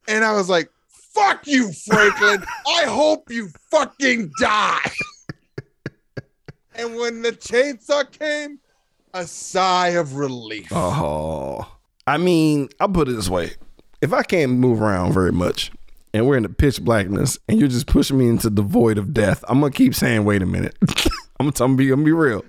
[0.09, 2.45] And I was like, fuck you, Franklin.
[2.67, 4.91] I hope you fucking die.
[6.75, 8.59] And when the chainsaw came,
[9.15, 10.69] a sigh of relief.
[10.73, 11.71] Oh,
[12.07, 13.53] I mean, I'll put it this way:
[14.01, 15.71] if I can't move around very much,
[16.15, 19.13] and we're in the pitch blackness, and you're just pushing me into the void of
[19.13, 20.77] death, I'm gonna keep saying, "Wait a minute."
[21.39, 22.45] I'm gonna, I'm gonna be, I'm gonna be real.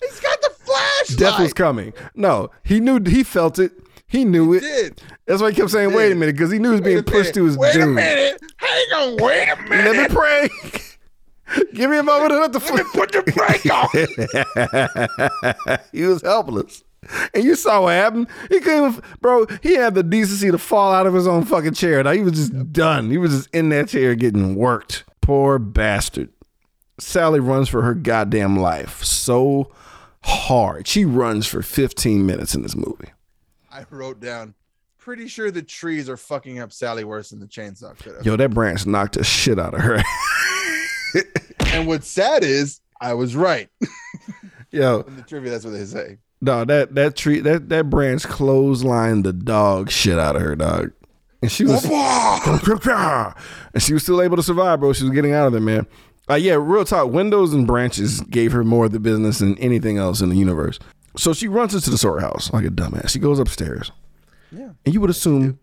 [0.00, 1.18] He's got the flashlight.
[1.18, 1.92] Death was coming.
[2.14, 3.72] No, he knew, he felt it.
[4.08, 4.60] He knew it.
[4.60, 5.02] did.
[5.26, 7.06] That's why he kept saying, "Wait a minute," because he knew he was being Wait
[7.06, 7.74] pushed to his minute.
[7.76, 7.90] Wait doom.
[7.90, 8.42] a minute.
[8.56, 9.16] Hang on.
[9.18, 9.96] Wait a minute.
[9.96, 10.48] Let me pray.
[11.74, 12.60] Give me a moment to let the
[12.92, 13.66] put the brake
[15.70, 15.78] on.
[15.92, 16.84] he was helpless.
[17.32, 18.26] And you saw what happened.
[18.50, 19.46] He couldn't, even- bro.
[19.62, 22.02] He had the decency to fall out of his own fucking chair.
[22.02, 23.10] Now he was just done.
[23.10, 25.04] He was just in that chair getting worked.
[25.22, 26.28] Poor bastard.
[26.98, 29.70] Sally runs for her goddamn life so
[30.24, 30.86] hard.
[30.88, 33.08] She runs for 15 minutes in this movie.
[33.78, 34.54] I wrote down.
[34.98, 38.26] Pretty sure the trees are fucking up Sally worse than the chainsaw could have.
[38.26, 40.02] Yo, that branch knocked the shit out of her.
[41.72, 43.68] And what's sad is I was right.
[44.70, 46.18] Yo, In the trivia, that's what they say.
[46.40, 50.92] No, that that tree that that branch clotheslined the dog shit out of her dog,
[51.42, 54.92] and she was and she was still able to survive, bro.
[54.92, 55.86] She was getting out of there, man.
[56.30, 57.10] Uh, yeah, real talk.
[57.10, 60.78] Windows and branches gave her more of the business than anything else in the universe.
[61.16, 63.08] So she runs into the storehouse like a dumbass.
[63.10, 63.90] She goes upstairs,
[64.52, 64.70] Yeah.
[64.84, 65.58] and you would assume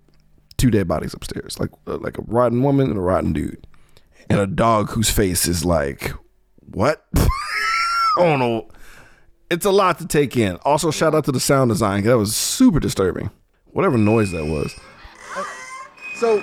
[0.58, 3.66] two dead bodies upstairs, like uh, like a rotten woman and a rotten dude,
[4.30, 6.12] and a dog whose face is like,
[6.60, 7.06] what?
[7.16, 7.28] I
[8.18, 8.70] don't know.
[9.52, 10.56] It's a lot to take in.
[10.66, 12.04] Also, shout out to the sound design.
[12.04, 13.30] That was super disturbing.
[13.68, 14.74] Whatever noise that was.
[16.20, 16.42] So,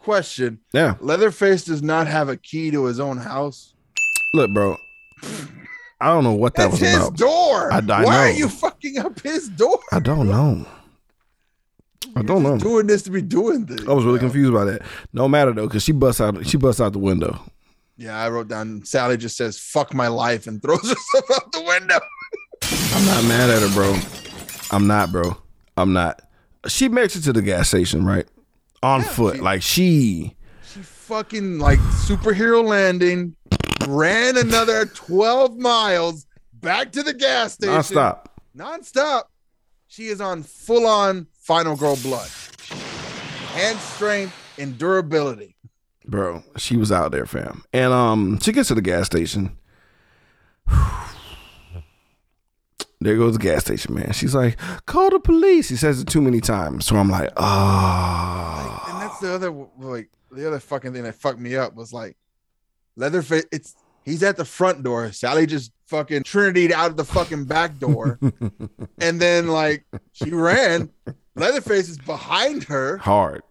[0.00, 0.96] question Yeah.
[1.00, 3.74] Leatherface does not have a key to his own house.
[4.34, 4.76] Look, bro.
[6.00, 7.16] I don't know what that That's was his about.
[7.16, 7.72] door.
[7.72, 9.78] I- I Why are you fucking up his door?
[9.92, 10.66] I don't know.
[12.16, 12.58] I don't know.
[12.58, 13.86] Doing this to be doing this.
[13.86, 14.82] I was really confused by that.
[15.12, 16.44] No matter though, because she busts out.
[16.46, 17.38] She busts out the window.
[17.96, 21.62] Yeah, I wrote down Sally just says "fuck my life" and throws herself out the
[21.62, 22.00] window.
[22.94, 23.94] I'm not mad at her, bro.
[24.70, 25.36] I'm not, bro.
[25.76, 26.22] I'm not.
[26.66, 28.26] She makes it to the gas station, right?
[28.82, 30.36] On foot, she- like she.
[30.72, 33.36] She fucking like superhero landing,
[33.88, 37.74] ran another 12 miles back to the gas station.
[37.74, 38.26] Nonstop.
[38.56, 39.24] Nonstop.
[39.86, 42.28] She is on full on final girl blood.
[43.54, 45.56] Hand strength and durability.
[46.06, 46.42] bro.
[46.56, 47.64] She was out there, fam.
[47.72, 49.56] And um, she gets to the gas station.
[53.02, 54.12] There goes the gas station man.
[54.12, 55.70] She's like, call the police.
[55.70, 56.84] He says it too many times.
[56.84, 58.84] So I'm like, ah.
[58.90, 62.18] and that's the other like the other fucking thing that fucked me up was like
[62.96, 63.44] Leatherface.
[63.52, 63.74] It's
[64.04, 65.12] he's at the front door.
[65.12, 68.18] Sally just fucking Trinity out of the fucking back door,
[69.00, 70.90] and then like she ran.
[71.36, 73.42] Leatherface is behind her hard.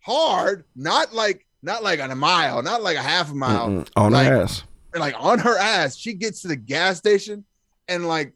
[0.00, 3.88] hard, not like not like on a mile, not like a half a mile, Mm-mm.
[3.96, 4.64] On like- her ass.
[4.94, 5.96] like on her ass.
[5.96, 7.44] She gets to the gas station
[7.86, 8.32] and like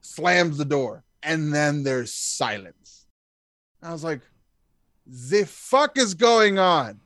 [0.00, 3.06] slams the door, and then there's silence.
[3.82, 4.20] I was like,
[5.06, 7.00] the fuck is going on?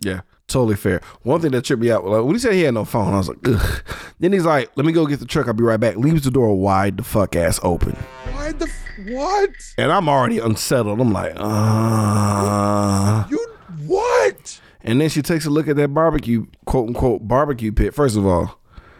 [0.00, 0.20] Yeah,
[0.52, 1.00] totally fair.
[1.22, 3.18] One thing that tripped me out, like, when he said he had no phone, I
[3.18, 3.82] was like, ugh.
[4.20, 5.48] Then he's like, let me go get the truck.
[5.48, 5.96] I'll be right back.
[5.96, 7.92] Leaves the door wide the fuck ass open.
[8.32, 9.50] Why the f- what?
[9.78, 11.00] And I'm already unsettled.
[11.00, 13.26] I'm like, uh.
[13.28, 13.46] You
[13.86, 14.60] what?
[14.82, 17.94] And then she takes a look at that barbecue, quote unquote, barbecue pit.
[17.94, 18.58] First of all,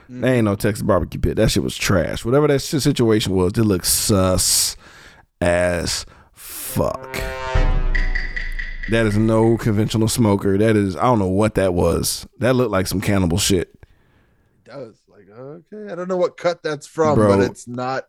[0.09, 1.37] there ain't no Texas barbecue pit.
[1.37, 2.25] That shit was trash.
[2.25, 4.77] Whatever that shit situation was, it looked sus
[5.41, 7.17] as fuck.
[8.93, 10.57] That is no conventional smoker.
[10.59, 12.27] That is, I don't know what that was.
[12.39, 13.71] That looked like some cannibal shit.
[13.73, 15.91] It does like okay.
[15.91, 17.39] I don't know what cut that's from, Bro.
[17.39, 18.05] but it's not.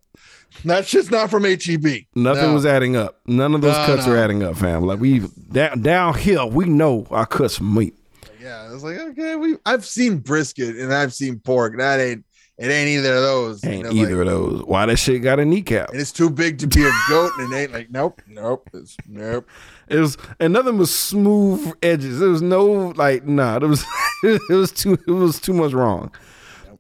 [0.66, 1.86] that's just not from HEB.
[2.16, 2.54] Nothing No.
[2.54, 3.20] was adding up.
[3.26, 4.14] None of those No, cuts no.
[4.14, 4.84] are adding up, fam.
[4.84, 5.20] Like we
[5.52, 7.96] down downhill, we know our cuts from meat.
[8.42, 9.56] Yeah, I was like, okay, we.
[9.66, 11.78] I've seen brisket and I've seen pork.
[11.78, 12.26] That ain't.
[12.58, 13.64] It ain't either of those.
[13.66, 14.64] Ain't And I'm either like, of those.
[14.66, 15.90] Why that shit got a kneecap?
[15.90, 18.96] and it's too big to be a goat, and it ain't like nope, nope, it's,
[19.08, 19.48] nope.
[19.88, 22.20] It was and nothing was smooth edges.
[22.20, 23.58] There was no like nah.
[23.58, 23.84] It was
[24.24, 26.12] it was too it was too much wrong.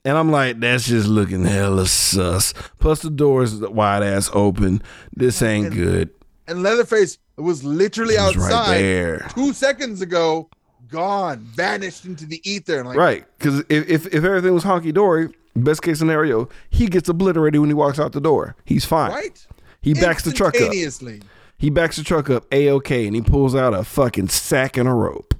[0.05, 2.53] And I'm like, that's just looking hella sus.
[2.79, 4.81] Plus the doors wide ass open.
[5.15, 6.09] This ain't good.
[6.45, 9.27] And Leatherface was literally It was right outside there.
[9.33, 10.49] two seconds ago,
[10.89, 12.79] gone, vanished into the ether.
[12.79, 13.25] And like, Right.
[13.37, 17.69] Because if, if if everything was honky dory, best case scenario, he gets obliterated when
[17.69, 18.57] he walks out the door.
[18.65, 19.11] He's fine.
[19.11, 19.47] right?
[19.81, 20.71] He backs the truck up.
[21.63, 24.85] He backs the truck up a okay, and he pulls out a fucking sack and
[24.85, 25.33] a rope.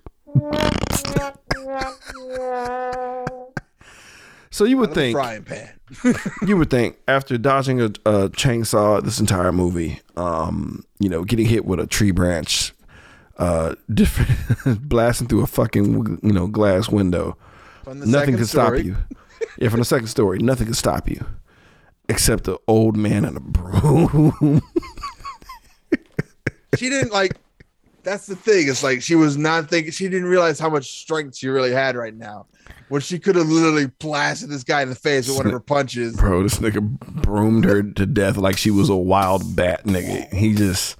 [4.49, 5.73] so you would think frying pan.
[6.47, 11.45] you would think after dodging a, a chainsaw this entire movie, um, you know, getting
[11.45, 12.71] hit with a tree branch,
[13.37, 17.35] uh, different blasting through a fucking you know glass window,
[17.85, 18.95] nothing can stop you.
[19.57, 21.25] Yeah, from the second story, nothing can stop you,
[22.07, 24.61] except the old man and a broom.
[26.77, 27.37] She didn't like.
[28.03, 28.67] That's the thing.
[28.67, 29.91] It's like she was not thinking.
[29.91, 32.47] She didn't realize how much strength she really had right now.
[32.89, 35.59] When she could have literally blasted this guy in the face with one of her
[35.59, 36.15] punches.
[36.17, 40.31] Bro, this nigga broomed her to death like she was a wild bat, nigga.
[40.33, 40.97] He just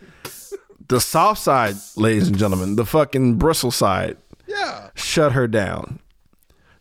[0.87, 4.17] the soft side, ladies and gentlemen, the fucking bristle side,
[4.47, 4.89] Yeah.
[4.95, 5.99] shut her down.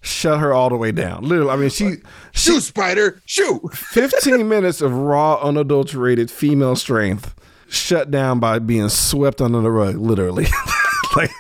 [0.01, 1.23] Shut her all the way down.
[1.25, 1.97] Literally, I mean, she,
[2.33, 3.23] Shoot, spider.
[3.25, 3.61] Shoot.
[3.75, 7.35] 15 minutes of raw, unadulterated female strength
[7.73, 10.47] shut down by being swept under the rug, literally.
[11.17, 11.31] like,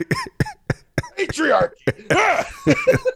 [1.19, 1.75] Patriarchy.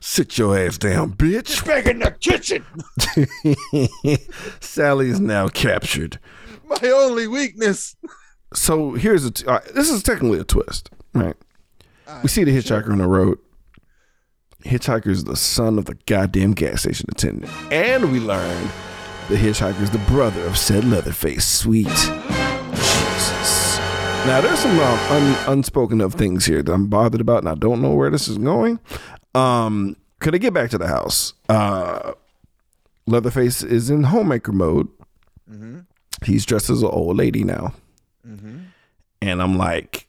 [0.00, 1.66] Sit your ass down, bitch.
[1.66, 2.64] back in the kitchen.
[4.60, 6.20] Sally is now captured.
[6.66, 7.96] My only weakness.
[8.52, 11.34] So here's a t- this is technically a twist, right?
[12.22, 13.38] we see the hitchhiker on the road.
[14.64, 18.70] Hitchhiker is the son of the goddamn gas station attendant, and we learn
[19.28, 21.46] the hitchhiker is the brother of said Leatherface.
[21.46, 23.78] Sweet Jesus!
[24.26, 27.54] Now there's some um, un- unspoken of things here that I'm bothered about, and I
[27.54, 28.78] don't know where this is going.
[29.34, 31.34] Um, could I get back to the house?
[31.48, 32.12] Uh,
[33.06, 34.88] Leatherface is in homemaker mode.
[36.24, 37.74] He's dressed as an old lady now.
[38.24, 40.06] And I'm like,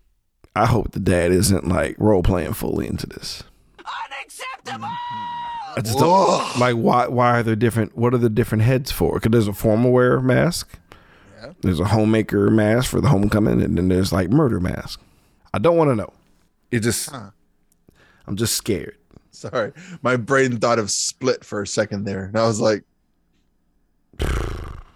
[0.56, 3.44] I hope the dad isn't like role playing fully into this.
[3.80, 4.88] Unacceptable!
[5.76, 9.20] I just don't like why why are there different what are the different heads for?
[9.20, 10.78] Cause there's a formal wear mask.
[11.62, 15.00] There's a homemaker mask for the homecoming, and then there's like murder mask.
[15.54, 16.12] I don't want to know.
[16.72, 17.14] It just
[18.28, 18.98] I'm just scared.
[19.36, 19.74] Sorry.
[20.02, 22.26] My brain thought of split for a second there.
[22.26, 22.84] And I was like,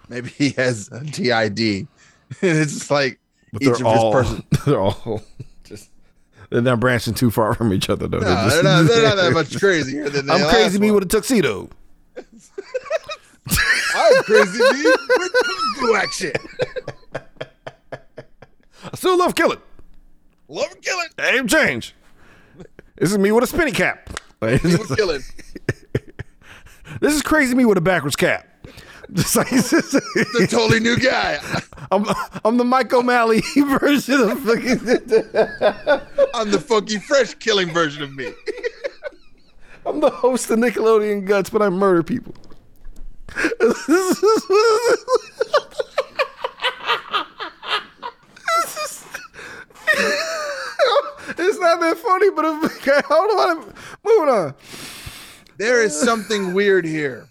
[0.08, 1.60] maybe he has a TID.
[1.60, 1.88] And
[2.42, 3.20] it's just like
[3.52, 4.44] But each of his person.
[4.66, 5.22] they're all
[6.50, 8.20] they're not branching too far from each other though.
[8.20, 10.91] No, They're just- they're, not, they're not that much crazier than the I'm crazy me
[10.91, 11.70] with a tuxedo.
[13.95, 15.32] I'm crazy me with
[15.80, 16.32] fu action.
[18.84, 19.60] I still love killing.
[20.47, 21.08] Love killing.
[21.20, 21.95] Ain't change.
[22.97, 24.10] This is me with a spinny cap.
[24.41, 25.22] Like, He was killing.
[27.02, 28.47] this is crazy me with a backwards cap.
[29.14, 31.39] Just like The totally new guy.
[31.91, 32.05] I'm,
[32.45, 33.41] I'm the Mike O'Malley
[33.80, 34.80] version of fucking.
[36.36, 38.32] I'm the funky fresh killing version of me.
[39.86, 42.36] I'm the host of Nickelodeon Guts, but I murder people.
[51.38, 53.74] it's not that funny, but okay, hold on.
[54.03, 54.53] Moving on.
[55.57, 57.29] There is something weird here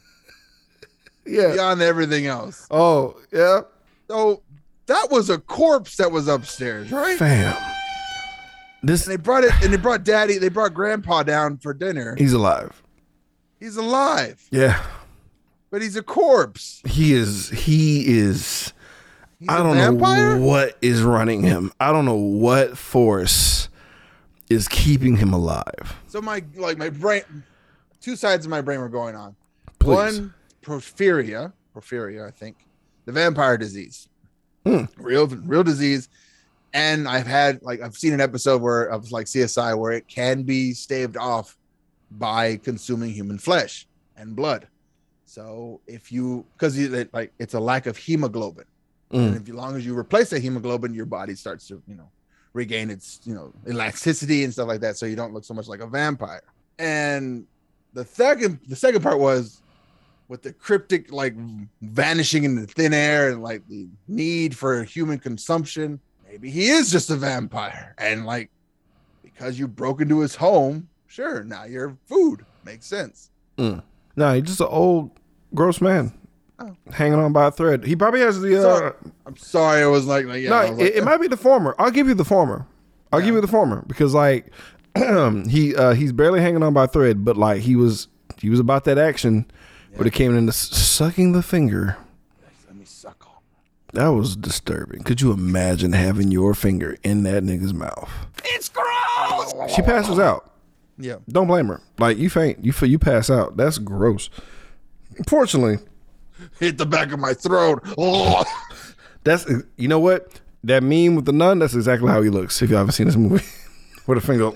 [1.28, 1.52] Yeah.
[1.52, 2.66] beyond everything else.
[2.70, 3.62] Oh, yeah.
[4.08, 4.42] So
[4.86, 7.18] that was a corpse that was upstairs, right?
[7.18, 7.54] Fam.
[8.82, 12.14] This And they brought it, and they brought Daddy, they brought Grandpa down for dinner.
[12.16, 12.82] he's alive.
[13.60, 14.80] He's alive, Yeah.
[15.70, 16.80] but he's a corpse.
[16.86, 18.72] He is he is
[19.40, 21.72] He's I don't know what is running him.
[21.80, 23.68] I don't know what force
[24.48, 25.96] is keeping him alive.
[26.06, 27.22] So my like my brain,
[28.00, 29.34] two sides of my brain were going on.
[29.80, 29.94] Please.
[30.20, 30.34] One,
[30.68, 32.56] porphyria, porphyria, I think,
[33.06, 34.08] the vampire disease,
[34.66, 34.84] Hmm.
[34.98, 36.08] real real disease.
[36.74, 40.42] And I've had like I've seen an episode where of like CSI where it can
[40.42, 41.56] be staved off
[42.10, 44.68] by consuming human flesh and blood.
[45.24, 46.78] So if you because
[47.12, 48.64] like it's a lack of hemoglobin,
[49.10, 49.40] and Mm.
[49.40, 52.10] if as long as you replace that hemoglobin, your body starts to you know
[52.52, 55.68] regain its you know elasticity and stuff like that, so you don't look so much
[55.68, 56.42] like a vampire.
[56.78, 57.46] And
[57.94, 59.62] the second the second part was
[60.28, 61.34] with the cryptic like
[61.82, 65.98] vanishing into thin air and like the need for human consumption.
[66.28, 68.50] Maybe he is just a vampire, and like
[69.22, 72.44] because you broke into his home, sure, now you're food.
[72.64, 73.30] Makes sense.
[73.56, 73.82] mm.
[74.16, 75.12] No, he's just an old
[75.54, 76.12] gross man.
[76.58, 76.74] Oh.
[76.92, 77.84] Hanging on by a thread.
[77.84, 78.92] He probably has the uh.
[79.24, 81.28] I'm sorry, it was like, like yeah, no, I was like, it, it might be
[81.28, 81.74] the former.
[81.78, 82.66] I'll give you the former.
[83.12, 84.52] I'll give you the former because like
[85.48, 88.08] he uh he's barely hanging on by a thread, but like he was
[88.38, 89.46] he was about that action
[89.96, 91.96] but it came into sucking the finger.
[92.66, 93.42] let me suckle.
[93.92, 95.02] That was disturbing.
[95.02, 98.10] Could you imagine having your finger in that nigga's mouth?
[98.44, 99.74] It's gross!
[99.74, 100.52] She passes out.
[100.98, 101.16] Yeah.
[101.28, 101.80] Don't blame her.
[101.98, 103.56] Like you faint, you feel you pass out.
[103.56, 104.30] That's gross.
[105.28, 105.78] Fortunately,
[106.60, 107.82] Hit the back of my throat.
[107.96, 108.44] Oh.
[109.24, 111.58] that's you know what that meme with the nun.
[111.58, 112.62] That's exactly how he looks.
[112.62, 113.44] If you haven't seen this movie,
[114.06, 114.50] with a finger.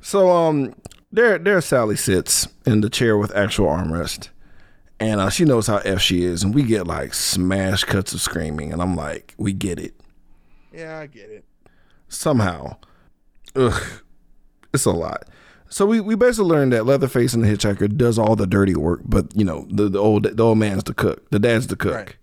[0.00, 0.74] so um,
[1.14, 4.28] there there Sally sits in the chair with actual armrest,
[5.00, 8.20] and uh, she knows how f she is, and we get like smash cuts of
[8.20, 9.94] screaming, and I'm like, we get it
[10.72, 11.44] Yeah, I get it.
[12.08, 12.76] somehow.
[13.56, 13.82] Ugh,
[14.72, 15.24] it's a lot.
[15.68, 19.00] So we, we basically learned that Leatherface and the Hitchhiker does all the dirty work,
[19.04, 21.94] but you know the, the old the old man's the cook, the dad's the cook,
[21.94, 22.16] Right.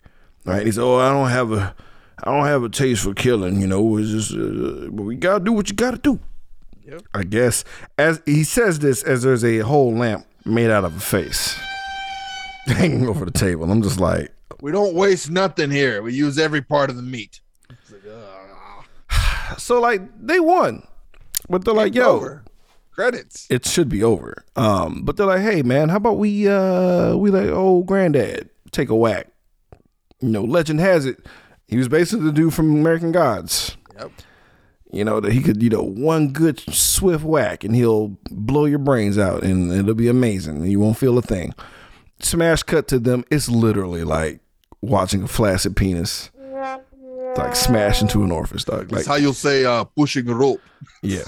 [0.45, 0.65] right?
[0.65, 1.75] He said, "Oh, I don't have a,
[2.23, 3.97] I don't have a taste for killing, you know.
[3.97, 6.19] It's just, uh, but we gotta do what you gotta do."
[6.85, 7.01] Yep.
[7.13, 7.63] I guess
[7.97, 11.53] as he says this, as there's a whole lamp made out of a face
[12.65, 13.69] hanging over the table.
[13.71, 16.01] I'm just like, We don't waste nothing here.
[16.01, 17.41] We use every part of the meat.
[17.69, 20.85] Like, so like they won,
[21.49, 22.43] but they're like, "Yo, over.
[22.91, 23.47] Credits.
[23.49, 24.43] it should be over.
[24.55, 28.89] Um, but they're like, hey man, how about we uh we let old granddad take
[28.89, 29.27] a whack?
[30.19, 31.25] You know, legend has it
[31.67, 33.77] he was basically the dude from American Gods.
[33.97, 34.11] Yep.
[34.93, 38.79] You know, that he could, you know, one good swift whack and he'll blow your
[38.79, 40.65] brains out and it'll be amazing.
[40.65, 41.53] You won't feel a thing.
[42.19, 44.41] Smash cut to them, it's literally like
[44.81, 46.29] watching a flaccid penis
[47.37, 48.79] like smash into an orifice, dog.
[48.79, 50.61] Like That's how you'll say uh, pushing a rope.
[51.01, 51.23] yeah.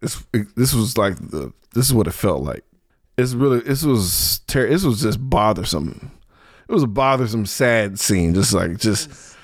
[0.00, 0.24] This
[0.56, 2.64] this was like the this is what it felt like.
[3.16, 6.10] It's really this was ter- this was just bothersome.
[6.68, 8.34] It was a bothersome, sad scene.
[8.34, 9.36] Just like just,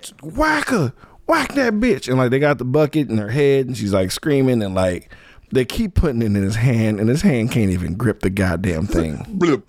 [0.00, 0.92] just whack her,
[1.30, 4.10] whack that bitch, and like they got the bucket in her head, and she's like
[4.10, 5.12] screaming, and like
[5.52, 8.86] they keep putting it in his hand, and his hand can't even grip the goddamn
[8.86, 9.24] thing.
[9.28, 9.66] Blip.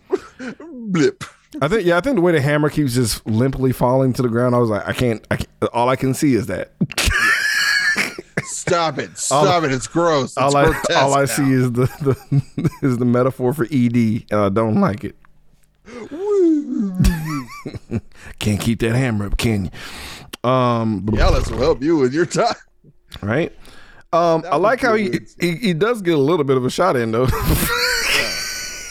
[0.70, 1.24] Blip.
[1.62, 4.30] I think yeah, I think the way the hammer keeps just limply falling to the
[4.30, 6.72] ground, I was like, I can't, I can't all I can see is that.
[8.44, 9.12] Stop it.
[9.18, 9.72] Stop it.
[9.72, 10.32] It's gross.
[10.32, 11.26] It's all I all I now.
[11.26, 15.16] see is the, the is the metaphor for ED, and I don't like it.
[18.40, 19.72] Can't keep that hammer up, can you?
[20.44, 22.56] Um, Yeah, let's help you with your time.
[23.22, 23.52] right.
[24.14, 26.96] Um, I like how he, he he does get a little bit of a shot
[26.98, 27.28] in though.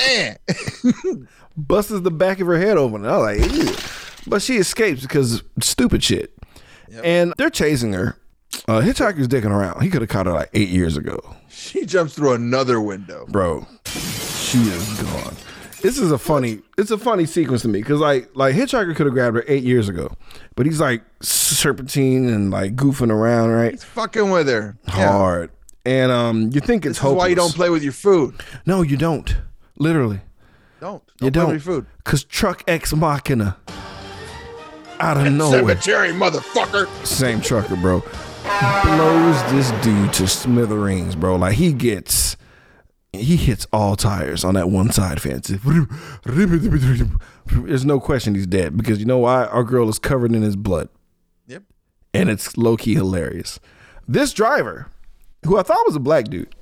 [0.01, 0.35] Eh.
[1.57, 3.05] Busts the back of her head open.
[3.05, 3.75] I was like, Ew.
[4.27, 6.33] but she escapes because stupid shit.
[7.05, 8.17] And they're chasing her.
[8.67, 9.83] Uh, Hitchhiker's dicking around.
[9.83, 11.19] He could have caught her like eight years ago.
[11.51, 13.27] She jumps through another window.
[13.29, 13.67] bro.
[13.87, 15.35] She is gone.
[15.83, 16.61] This is a funny.
[16.79, 19.65] It's a funny sequence to me because like like Hitchhiker could have grabbed her eight
[19.65, 20.13] years ago,
[20.57, 23.73] but he's like serpentine and like goofing around, right?
[23.73, 24.77] He's fucking with her.
[24.89, 24.93] Yeah.
[25.13, 25.51] Hard.
[25.87, 28.35] And um, you think it's This why you don't play with your food.
[28.67, 29.35] No, you don't.
[29.79, 30.21] Literally,
[30.81, 31.03] Don't.
[31.07, 31.53] Don't you play don't.
[31.55, 31.87] with your food.
[32.05, 33.57] Cause truck X Machina
[35.01, 36.87] out of nowhere, Cemetery, motherfucker.
[37.07, 38.01] same trucker, bro,
[38.85, 41.37] blows this dude to smithereens, bro.
[41.37, 42.37] Like he gets
[43.13, 45.49] he hits all tires on that one side fence.
[47.47, 49.47] There's no question he's dead because you know why?
[49.47, 50.89] Our girl is covered in his blood.
[51.47, 51.65] Yep.
[52.15, 53.59] And it's low key hilarious.
[54.07, 54.87] This driver,
[55.45, 56.55] who I thought was a black dude,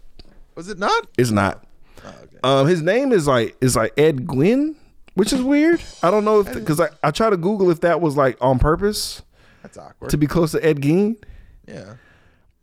[0.55, 1.07] Was it not?
[1.18, 1.64] is not.
[2.05, 2.38] Okay.
[2.42, 4.76] Um, his name is like is like Ed Guinn,
[5.14, 5.80] which is weird.
[6.03, 8.59] I don't know if because I, I try to Google if that was like on
[8.59, 9.22] purpose
[9.62, 10.11] That's awkward.
[10.11, 11.16] to be close to Ed Gein,
[11.66, 11.94] yeah.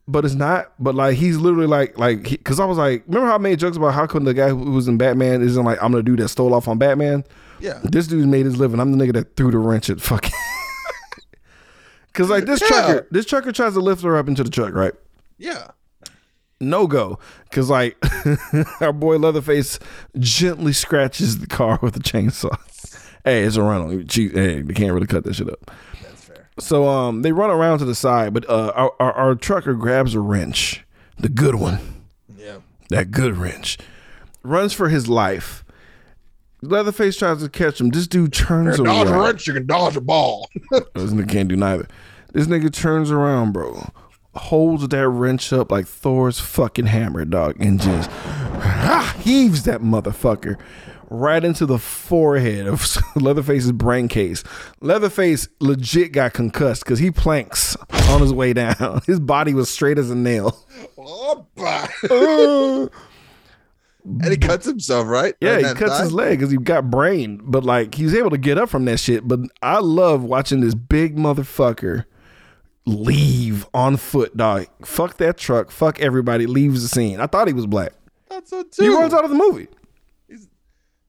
[0.08, 0.72] But it's not.
[0.80, 3.78] But like he's literally like like because I was like, remember how I made jokes
[3.78, 6.28] about how come the guy who was in Batman isn't like I'm the dude that
[6.30, 7.24] stole off on Batman.
[7.60, 7.80] Yeah.
[7.84, 8.80] This dude made his living.
[8.80, 10.32] I'm the nigga that threw the wrench at fucking.
[12.14, 12.68] Cause like this Yeah.
[12.68, 14.94] trucker, this trucker tries to lift her up into the truck, right?
[15.38, 15.68] Yeah.
[16.62, 17.98] no go because like
[18.82, 19.78] our boy leatherface
[20.18, 22.58] gently scratches the car with a chainsaw
[23.26, 25.70] hey it's a rental hey they can't really cut that shit up.
[26.60, 30.16] So um they run around to the side but uh our, our, our trucker grabs
[30.16, 30.84] a wrench
[31.18, 31.80] the good one
[32.38, 32.58] Yeah.
[32.90, 33.78] that good wrench
[34.44, 35.64] runs for his life
[36.62, 39.96] leatherface tries to catch him this dude turns Dodge a around wrench, you can dodge
[39.96, 40.50] a ball.
[40.72, 41.88] this nigga can't do neither.
[42.34, 43.90] This nigga turns around, bro.
[44.36, 48.10] Holds that wrench up like Thor's fucking hammer, dog, and just
[49.22, 50.58] heaves that motherfucker
[51.10, 54.44] right into the forehead of Leatherface's brain case.
[54.82, 57.76] Leatherface legit got concussed because he planks
[58.10, 59.02] on his way down.
[59.08, 60.58] His body was straight as a nail.
[60.98, 62.90] Oh, Oppa.
[64.04, 65.34] and he cuts himself, right?
[65.42, 66.04] Yeah, Right he cuts thigh?
[66.04, 69.00] his leg because he got brain, but like he's able to get up from that
[69.00, 69.28] shit.
[69.28, 72.06] But I love watching this big motherfucker
[72.86, 74.68] leave on foot, dog.
[74.84, 75.72] Fuck that truck.
[75.72, 76.46] Fuck everybody.
[76.46, 77.20] Leaves the scene.
[77.20, 77.94] I thought he was black.
[78.30, 78.84] That's so too.
[78.84, 79.68] He runs out of the movie.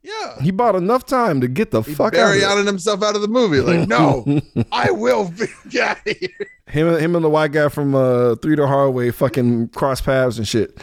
[0.07, 0.41] Yeah.
[0.41, 2.59] He bought enough time to get the fuck out.
[2.59, 3.61] Of himself out of the movie.
[3.61, 4.25] Like, no,
[4.71, 5.47] I will be
[5.81, 6.29] out of here.
[6.69, 10.47] Him, him, and the white guy from uh, Three to Hardway fucking cross paths and
[10.47, 10.79] shit.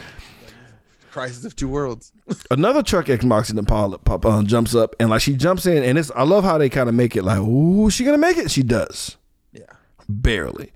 [1.10, 2.12] Crisis of Two Worlds.
[2.50, 5.96] Another truck ex accident pop, pop uh, jumps up and like she jumps in and
[5.96, 6.10] it's.
[6.10, 8.50] I love how they kind of make it like, ooh, she gonna make it?
[8.50, 9.16] She does.
[9.52, 9.62] Yeah.
[10.08, 10.72] barely.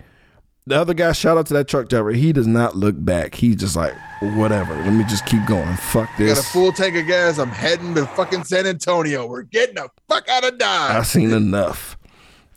[0.68, 2.10] The other guy, shout out to that truck driver.
[2.10, 3.34] He does not look back.
[3.34, 4.74] He's just like, whatever.
[4.74, 5.74] Let me just keep going.
[5.76, 6.32] Fuck this.
[6.32, 7.38] I Got a full tank of gas.
[7.38, 9.26] I'm heading to fucking San Antonio.
[9.26, 10.90] We're getting the fuck out of Dodge.
[10.94, 11.96] I've seen enough.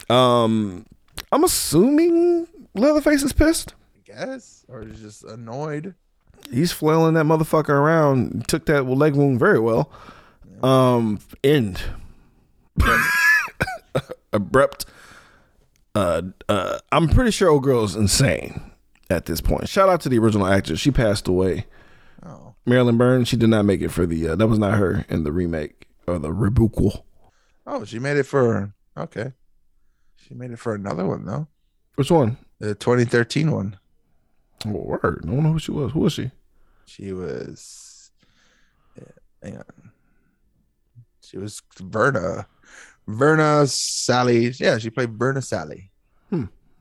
[0.09, 0.86] Um,
[1.32, 3.76] I'm assuming Leatherface is pissed.
[4.03, 5.95] guess, or he's just annoyed.
[6.51, 8.45] He's flailing that motherfucker around.
[8.49, 9.89] Took that leg wound very well.
[10.62, 11.82] Um, end.
[14.34, 14.86] Abrupt.
[15.94, 18.72] Uh, uh, I'm pretty sure old girl is insane
[19.10, 19.68] at this point.
[19.68, 20.80] Shout out to the original actress.
[20.80, 21.66] She passed away.
[22.26, 24.30] Oh, Marilyn Burns, she did not make it for the.
[24.30, 27.04] Uh, that was not her in the remake or the reboot.
[27.68, 29.34] oh, she made it for okay.
[30.16, 31.48] She made it for another one though.
[31.96, 32.38] Which one?
[32.60, 33.78] The 2013 one.
[34.66, 35.22] Oh, word.
[35.24, 35.92] I don't know who she was.
[35.92, 36.32] Who was she?
[36.86, 38.12] She was.
[38.96, 39.04] yeah,
[39.42, 39.92] hang on.
[41.22, 42.46] She was Verna.
[43.08, 44.49] Verna Sally.
[44.58, 45.91] Yeah, she played Verna Sally.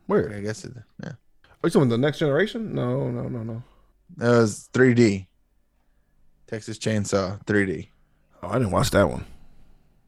[0.07, 0.35] Where?
[0.35, 0.73] I guess it.
[1.05, 1.17] Yeah, Are
[1.63, 2.75] you talking the next generation?
[2.75, 3.63] No, no, no, no.
[4.17, 5.29] that was 3D.
[6.49, 7.87] Texas Chainsaw 3D.
[8.43, 9.25] Oh, I didn't watch that one.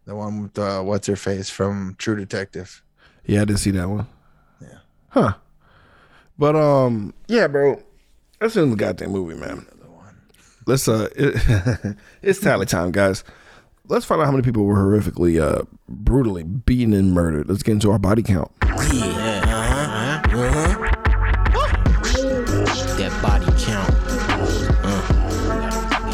[0.04, 2.82] The one with uh, what's her face from True Detective.
[3.24, 4.08] Yeah, I didn't see that one.
[4.60, 4.78] Yeah.
[5.10, 5.34] Huh.
[6.36, 7.80] But um, yeah, bro.
[8.40, 9.64] That's in the goddamn movie, man.
[10.66, 13.22] Let's uh, it, it's tally time, guys.
[13.92, 17.46] Let's find out how many people were horrifically, uh, brutally beaten and murdered.
[17.50, 18.50] Let's get into our body count.
[18.58, 18.72] That
[23.20, 23.90] body count.
[24.82, 25.02] Uh,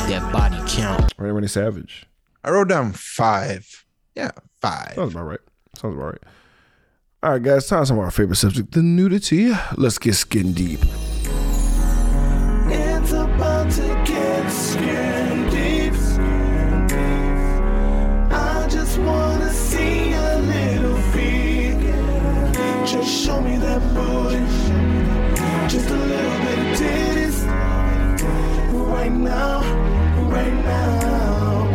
[0.09, 1.15] that body count.
[1.19, 2.05] Randy Randy Savage.
[2.43, 3.85] I wrote down five.
[4.17, 4.95] Yeah, five.
[4.97, 5.41] Sounds about right.
[5.77, 6.23] Sounds about right.
[7.23, 7.69] All right, guys.
[7.69, 9.53] Time for some of our favorite subject, the nudity.
[9.77, 10.81] Let's get skin deep.
[25.79, 27.47] Just a little bit of titties.
[28.91, 29.61] Right now,
[30.29, 31.69] right now.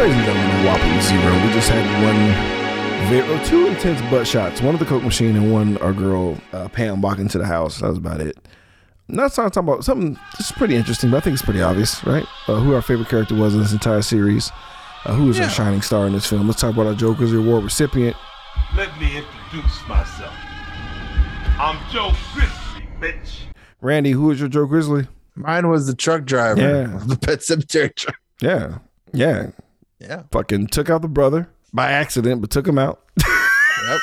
[0.00, 1.46] Ladies and gentlemen, whopping zero.
[1.46, 4.60] We just had one, very, or two intense butt shots.
[4.60, 7.78] One of the Coke machine and one our girl uh, Pam walking into the house.
[7.78, 8.36] That was about it.
[9.06, 10.18] Not talking about something.
[10.38, 12.26] This is pretty interesting, but I think it's pretty obvious, right?
[12.48, 14.50] Uh, who our favorite character was in this entire series.
[15.04, 16.48] Uh, who is our shining star in this film?
[16.48, 18.16] Let's talk about our Joker's Grizzly Award recipient.
[18.74, 19.37] Let me introduce
[19.88, 20.34] myself.
[21.58, 23.40] I'm Joe Grizzly, bitch.
[23.80, 25.06] Randy, who is your Joe Grizzly?
[25.34, 26.60] Mine was the truck driver.
[26.60, 26.94] Yeah.
[26.96, 28.16] of The Pet Sematary truck.
[28.40, 28.78] Yeah,
[29.12, 29.50] yeah.
[30.00, 30.22] Yeah.
[30.32, 34.00] Fucking took out the brother by accident, but took him out Yep.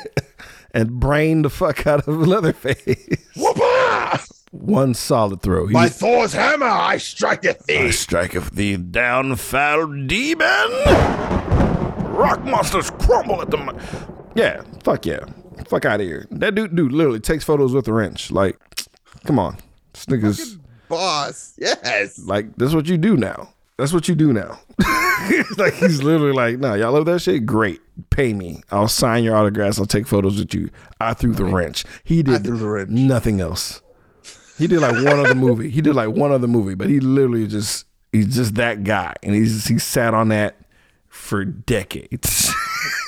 [0.72, 3.06] and brained the fuck out of Leatherface.
[3.36, 4.24] Whoop-ah!
[4.50, 5.66] one solid throw.
[5.66, 7.92] He By Thor's hammer, I striketh I thee.
[7.92, 10.46] striketh thee down, foul demon.
[12.16, 14.15] Rock monsters crumble at the.
[14.36, 15.24] Yeah, fuck yeah,
[15.68, 16.26] fuck out of here.
[16.30, 18.30] That dude, dude, literally takes photos with a wrench.
[18.30, 18.58] Like,
[19.24, 19.58] come on,
[19.92, 20.58] this nigga's
[20.88, 21.54] Boss.
[21.58, 22.18] Yes.
[22.20, 23.52] like, that's what you do now.
[23.78, 24.58] That's what you do now.
[25.58, 27.44] like he's literally like, no, y'all love that shit.
[27.44, 27.80] Great,
[28.10, 28.62] pay me.
[28.70, 29.78] I'll sign your autographs.
[29.78, 30.70] I'll take photos with you.
[31.00, 31.84] I threw the wrench.
[32.04, 32.90] He did threw the wrench.
[32.90, 33.82] nothing else.
[34.58, 35.68] He did like one other movie.
[35.68, 39.34] He did like one other movie, but he literally just he's just that guy, and
[39.34, 40.56] he's he sat on that
[41.08, 42.50] for decades.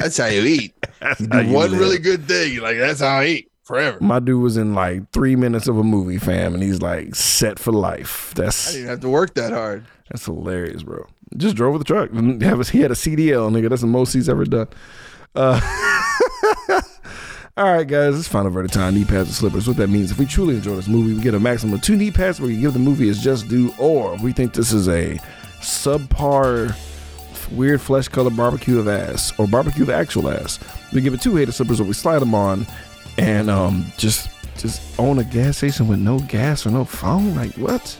[0.00, 0.74] That's how you eat.
[1.00, 1.80] That's You do you one live.
[1.80, 2.52] really good thing.
[2.52, 3.98] You're like, that's how I eat forever.
[4.00, 7.58] My dude was in like three minutes of a movie, fam, and he's like set
[7.58, 8.32] for life.
[8.34, 9.84] That's I didn't have to work that hard.
[10.10, 11.06] that's hilarious, bro.
[11.36, 12.10] Just drove with the truck.
[12.12, 13.68] A- He had a CDL, nigga.
[13.70, 14.66] That's the most he's ever done.
[15.34, 15.60] Uh,
[17.56, 18.94] all right, guys, it's final verdict time.
[18.94, 19.68] Knee pads and slippers.
[19.68, 21.96] What that means, if we truly enjoy this movie, we get a maximum of two
[21.96, 24.72] knee pads where we give the movie its just due, or if we think this
[24.72, 25.18] is a
[25.60, 26.74] subpar,
[27.52, 30.58] weird flesh colored barbecue of ass, or barbecue of actual ass,
[30.92, 32.66] we give it two hater slippers where we slide them on
[33.18, 37.34] and um just just own a gas station with no gas or no phone.
[37.34, 37.98] Like what?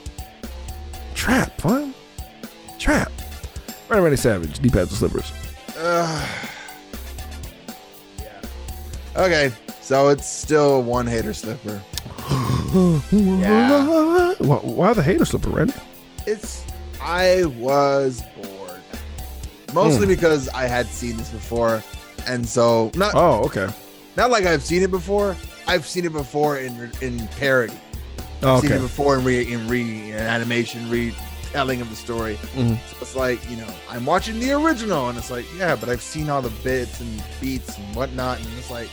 [1.14, 1.94] Trap, fun.
[2.78, 3.10] Trap.
[3.88, 4.60] Ready, ready, savage.
[4.60, 5.32] Knee pads and slippers.
[9.16, 11.80] Okay, so it's still one hater slipper.
[13.10, 14.34] Yeah.
[14.38, 15.74] Why, why the hater slipper, Randy?
[16.26, 16.64] It's
[17.02, 18.59] I was bored.
[19.72, 20.12] Mostly Hmm.
[20.12, 21.82] because I had seen this before.
[22.26, 23.68] And so not Oh, okay.
[24.16, 25.36] not like I've seen it before.
[25.66, 27.74] I've seen it before in in parody.
[28.42, 32.38] Oh, I've seen it before in re in re in animation retelling of the story.
[32.56, 32.76] Mhm.
[32.90, 36.02] So it's like you know I'm watching the original, and it's like yeah, but I've
[36.02, 38.88] seen all the bits and beats and whatnot, and it's like,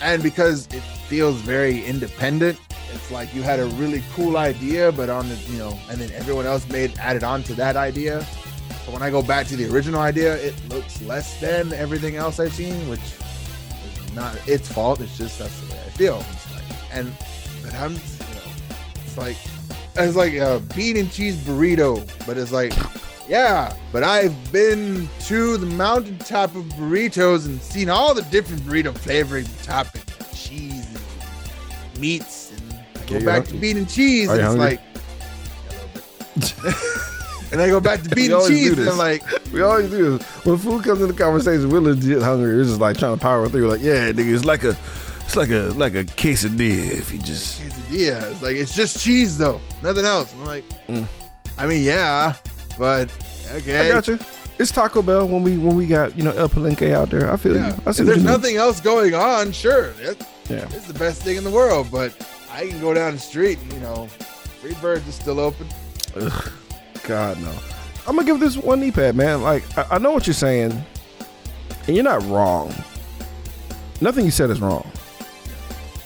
[0.00, 2.58] and because it feels very independent,
[2.94, 6.10] it's like you had a really cool idea, but on the you know, and then
[6.14, 8.24] everyone else made added on to that idea.
[8.84, 12.40] So when I go back to the original idea, it looks less than everything else
[12.40, 15.00] I've seen, which is not its fault.
[15.00, 16.16] It's just that's the way I feel.
[16.54, 17.12] Like, and
[17.62, 18.42] but I'm, you know,
[19.04, 19.36] it's like
[19.94, 22.72] it's like a bean and cheese burrito, but it's like,
[23.28, 28.96] yeah, but I've been to the mountaintop of burritos and seen all the different burrito
[28.98, 33.52] flavoring toppings, like cheese and meats, and I go back hungry?
[33.52, 34.78] to bean and cheese, and it's hungry?
[34.78, 34.80] like.
[37.52, 39.22] and I go back to bean and cheese, and like,
[39.52, 40.26] We always do this.
[40.44, 42.56] When food comes into conversation, we're legit hungry.
[42.56, 43.68] We're just like trying to power through.
[43.68, 44.76] Like, yeah, nigga, it's like a,
[45.20, 46.90] it's like a, like a quesadilla.
[46.98, 48.30] If you just, quesadilla.
[48.32, 50.32] It's like it's just cheese though, nothing else.
[50.34, 51.06] I'm like, Mm.
[51.58, 52.34] I mean, yeah,
[52.78, 53.14] but
[53.52, 53.88] okay.
[53.90, 54.18] I got you.
[54.58, 57.30] It's Taco Bell when we when we got you know El Palenque out there.
[57.32, 57.68] I feel Yeah.
[57.76, 57.82] you.
[57.86, 58.24] I see what there's you mean.
[58.24, 60.64] nothing else going on, sure, it, Yeah.
[60.70, 61.88] it's the best thing in the world.
[61.90, 62.14] But
[62.52, 64.08] I can go down the street, and you know,
[64.62, 65.66] Freebirds is still open.
[66.16, 66.50] Ugh,
[67.04, 67.52] God no.
[68.06, 69.42] I'm gonna give this one knee pad, man.
[69.42, 70.72] Like I, I know what you're saying,
[71.86, 72.74] and you're not wrong.
[74.00, 74.90] Nothing you said is wrong.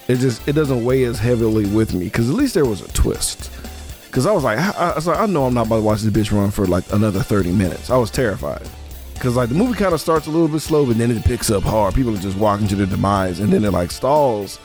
[0.09, 2.89] It just it doesn't weigh as heavily with me because at least there was a
[2.93, 3.51] twist.
[4.07, 6.01] Because I was like, I, I was like, I know I'm not about to watch
[6.01, 7.91] this bitch run for like another 30 minutes.
[7.91, 8.67] I was terrified.
[9.13, 11.51] Because like the movie kind of starts a little bit slow, but then it picks
[11.51, 11.95] up hard.
[11.95, 14.59] People are just walking to their demise, and then it like stalls.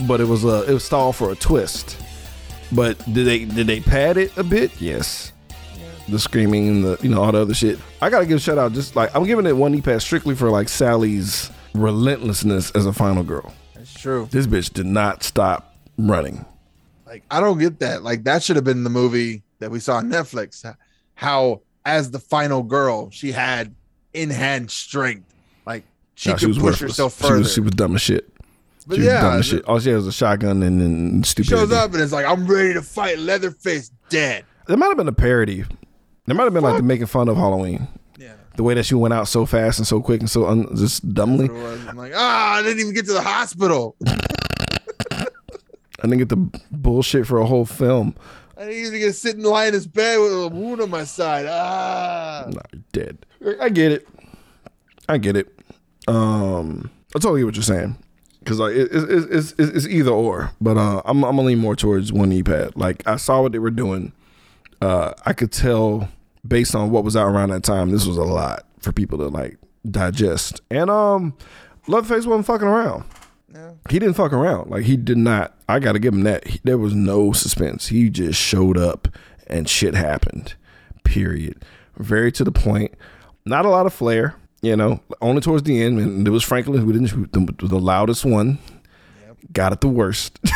[0.00, 1.98] But it was a it was stalled for a twist.
[2.72, 4.70] But did they did they pad it a bit?
[4.80, 5.32] Yes.
[6.10, 7.78] The screaming and the you know all the other shit.
[8.02, 8.72] I gotta give a shout out.
[8.72, 12.92] Just like I'm giving it one knee pass strictly for like Sally's relentlessness as a
[12.92, 13.52] final girl.
[13.74, 14.28] That's true.
[14.30, 16.44] This bitch did not stop running.
[17.06, 18.02] Like I don't get that.
[18.02, 20.64] Like that should have been the movie that we saw on Netflix.
[21.14, 23.74] How as the final girl, she had
[24.12, 25.32] in hand strength.
[25.66, 25.84] Like
[26.14, 26.80] she No, could push worthless.
[26.80, 27.38] herself She further.
[27.40, 28.32] was, she was dumb as shit.
[28.86, 29.64] but She was dumb yeah, as shit.
[29.66, 32.46] All she has was a shotgun and, and she shows up and it's like, I'm
[32.46, 34.44] ready to fight Leatherface dead.
[34.66, 35.64] There might have been a parody.
[36.30, 37.88] There might have been like the making fun of Halloween.
[38.16, 38.34] Yeah.
[38.54, 41.12] The way that she went out so fast and so quick and so un- just
[41.12, 41.48] dumbly.
[41.88, 43.96] I'm like, ah, I didn't even get to the hospital.
[45.10, 45.26] I
[46.02, 48.14] didn't get the bullshit for a whole film.
[48.56, 50.88] I didn't even get to sit and lie in his bed with a wound on
[50.88, 51.46] my side.
[51.48, 52.44] Ah.
[52.48, 53.26] Nah, you're dead.
[53.60, 54.06] I get it.
[55.08, 55.48] I get it.
[56.06, 57.96] Um, I totally get what you're saying.
[58.44, 61.48] Cause like it, it, it, it's, it's it's either or, but uh, I'm I'm gonna
[61.48, 62.76] lean more towards one knee pad.
[62.76, 64.12] Like I saw what they were doing.
[64.80, 66.08] Uh, I could tell
[66.46, 69.28] based on what was out around that time, this was a lot for people to
[69.28, 69.58] like
[69.90, 70.60] digest.
[70.70, 71.36] And um,
[71.86, 73.04] Leatherface wasn't fucking around.
[73.52, 74.70] Yeah, He didn't fuck around.
[74.70, 75.54] Like he did not.
[75.68, 76.46] I got to give him that.
[76.46, 77.88] He- there was no suspense.
[77.88, 79.08] He just showed up
[79.48, 80.54] and shit happened.
[81.04, 81.64] Period.
[81.98, 82.94] Very to the point.
[83.44, 84.36] Not a lot of flair.
[84.62, 87.78] You know, only towards the end, and it was Franklin who didn't shoot the, the
[87.78, 88.58] loudest one.
[89.52, 90.38] Got it the worst.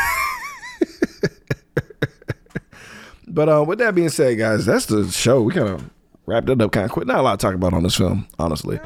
[3.34, 5.42] But uh, with that being said, guys, that's the show.
[5.42, 5.90] We kind of
[6.24, 7.06] wrapped it up kind of quick.
[7.06, 8.78] Not a lot to talk about on this film, honestly.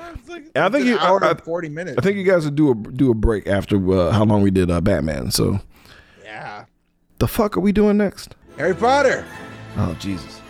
[0.54, 1.98] And I think you, hour I, forty minutes.
[1.98, 4.50] I think you guys would do a do a break after uh, how long we
[4.50, 5.30] did uh, Batman.
[5.30, 5.60] So
[6.24, 6.64] yeah.
[7.18, 8.34] the fuck are we doing next?
[8.56, 9.26] Harry Potter.
[9.76, 10.40] Oh Jesus,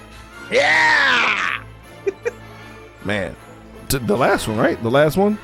[0.51, 1.65] Yeah.
[3.05, 3.35] man,
[3.89, 4.81] T- the last one, right?
[4.83, 5.39] The last one.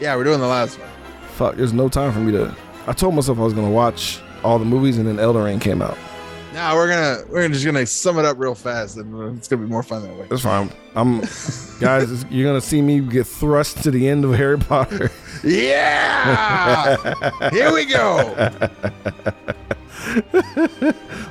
[0.00, 0.88] Yeah, we're doing the last one.
[1.34, 2.56] Fuck, there's no time for me to.
[2.86, 5.82] I told myself I was gonna watch all the movies, and then Elden Ring came
[5.82, 5.98] out.
[6.52, 9.68] Now we're gonna we're just gonna sum it up real fast, and it's gonna be
[9.68, 10.26] more fun that way.
[10.28, 10.70] That's fine.
[10.96, 11.20] I'm,
[11.80, 12.24] guys.
[12.30, 15.10] You're gonna see me get thrust to the end of Harry Potter.
[15.44, 16.96] Yeah.
[17.50, 18.52] Here we go.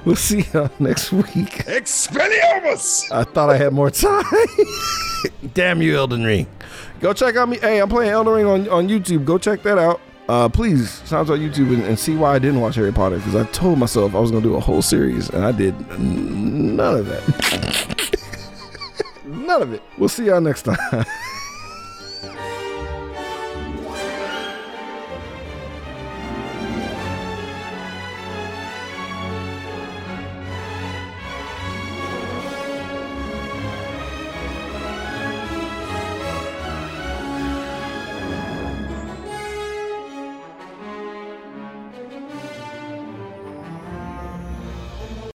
[0.06, 1.66] We'll see y'all next week.
[1.66, 3.12] Expelliarmus.
[3.12, 4.24] I thought I had more time.
[5.54, 6.48] Damn you, Elden Ring.
[7.00, 7.58] Go check out me.
[7.60, 9.26] Hey, I'm playing Elden Ring on, on YouTube.
[9.26, 10.00] Go check that out.
[10.30, 13.36] Uh, please, sounds on YouTube and, and see why I didn't watch Harry Potter because
[13.36, 17.08] I told myself I was gonna do a whole series and I did none of
[17.08, 18.22] that.
[19.26, 19.82] none of it.
[19.98, 20.78] We'll see y'all next time.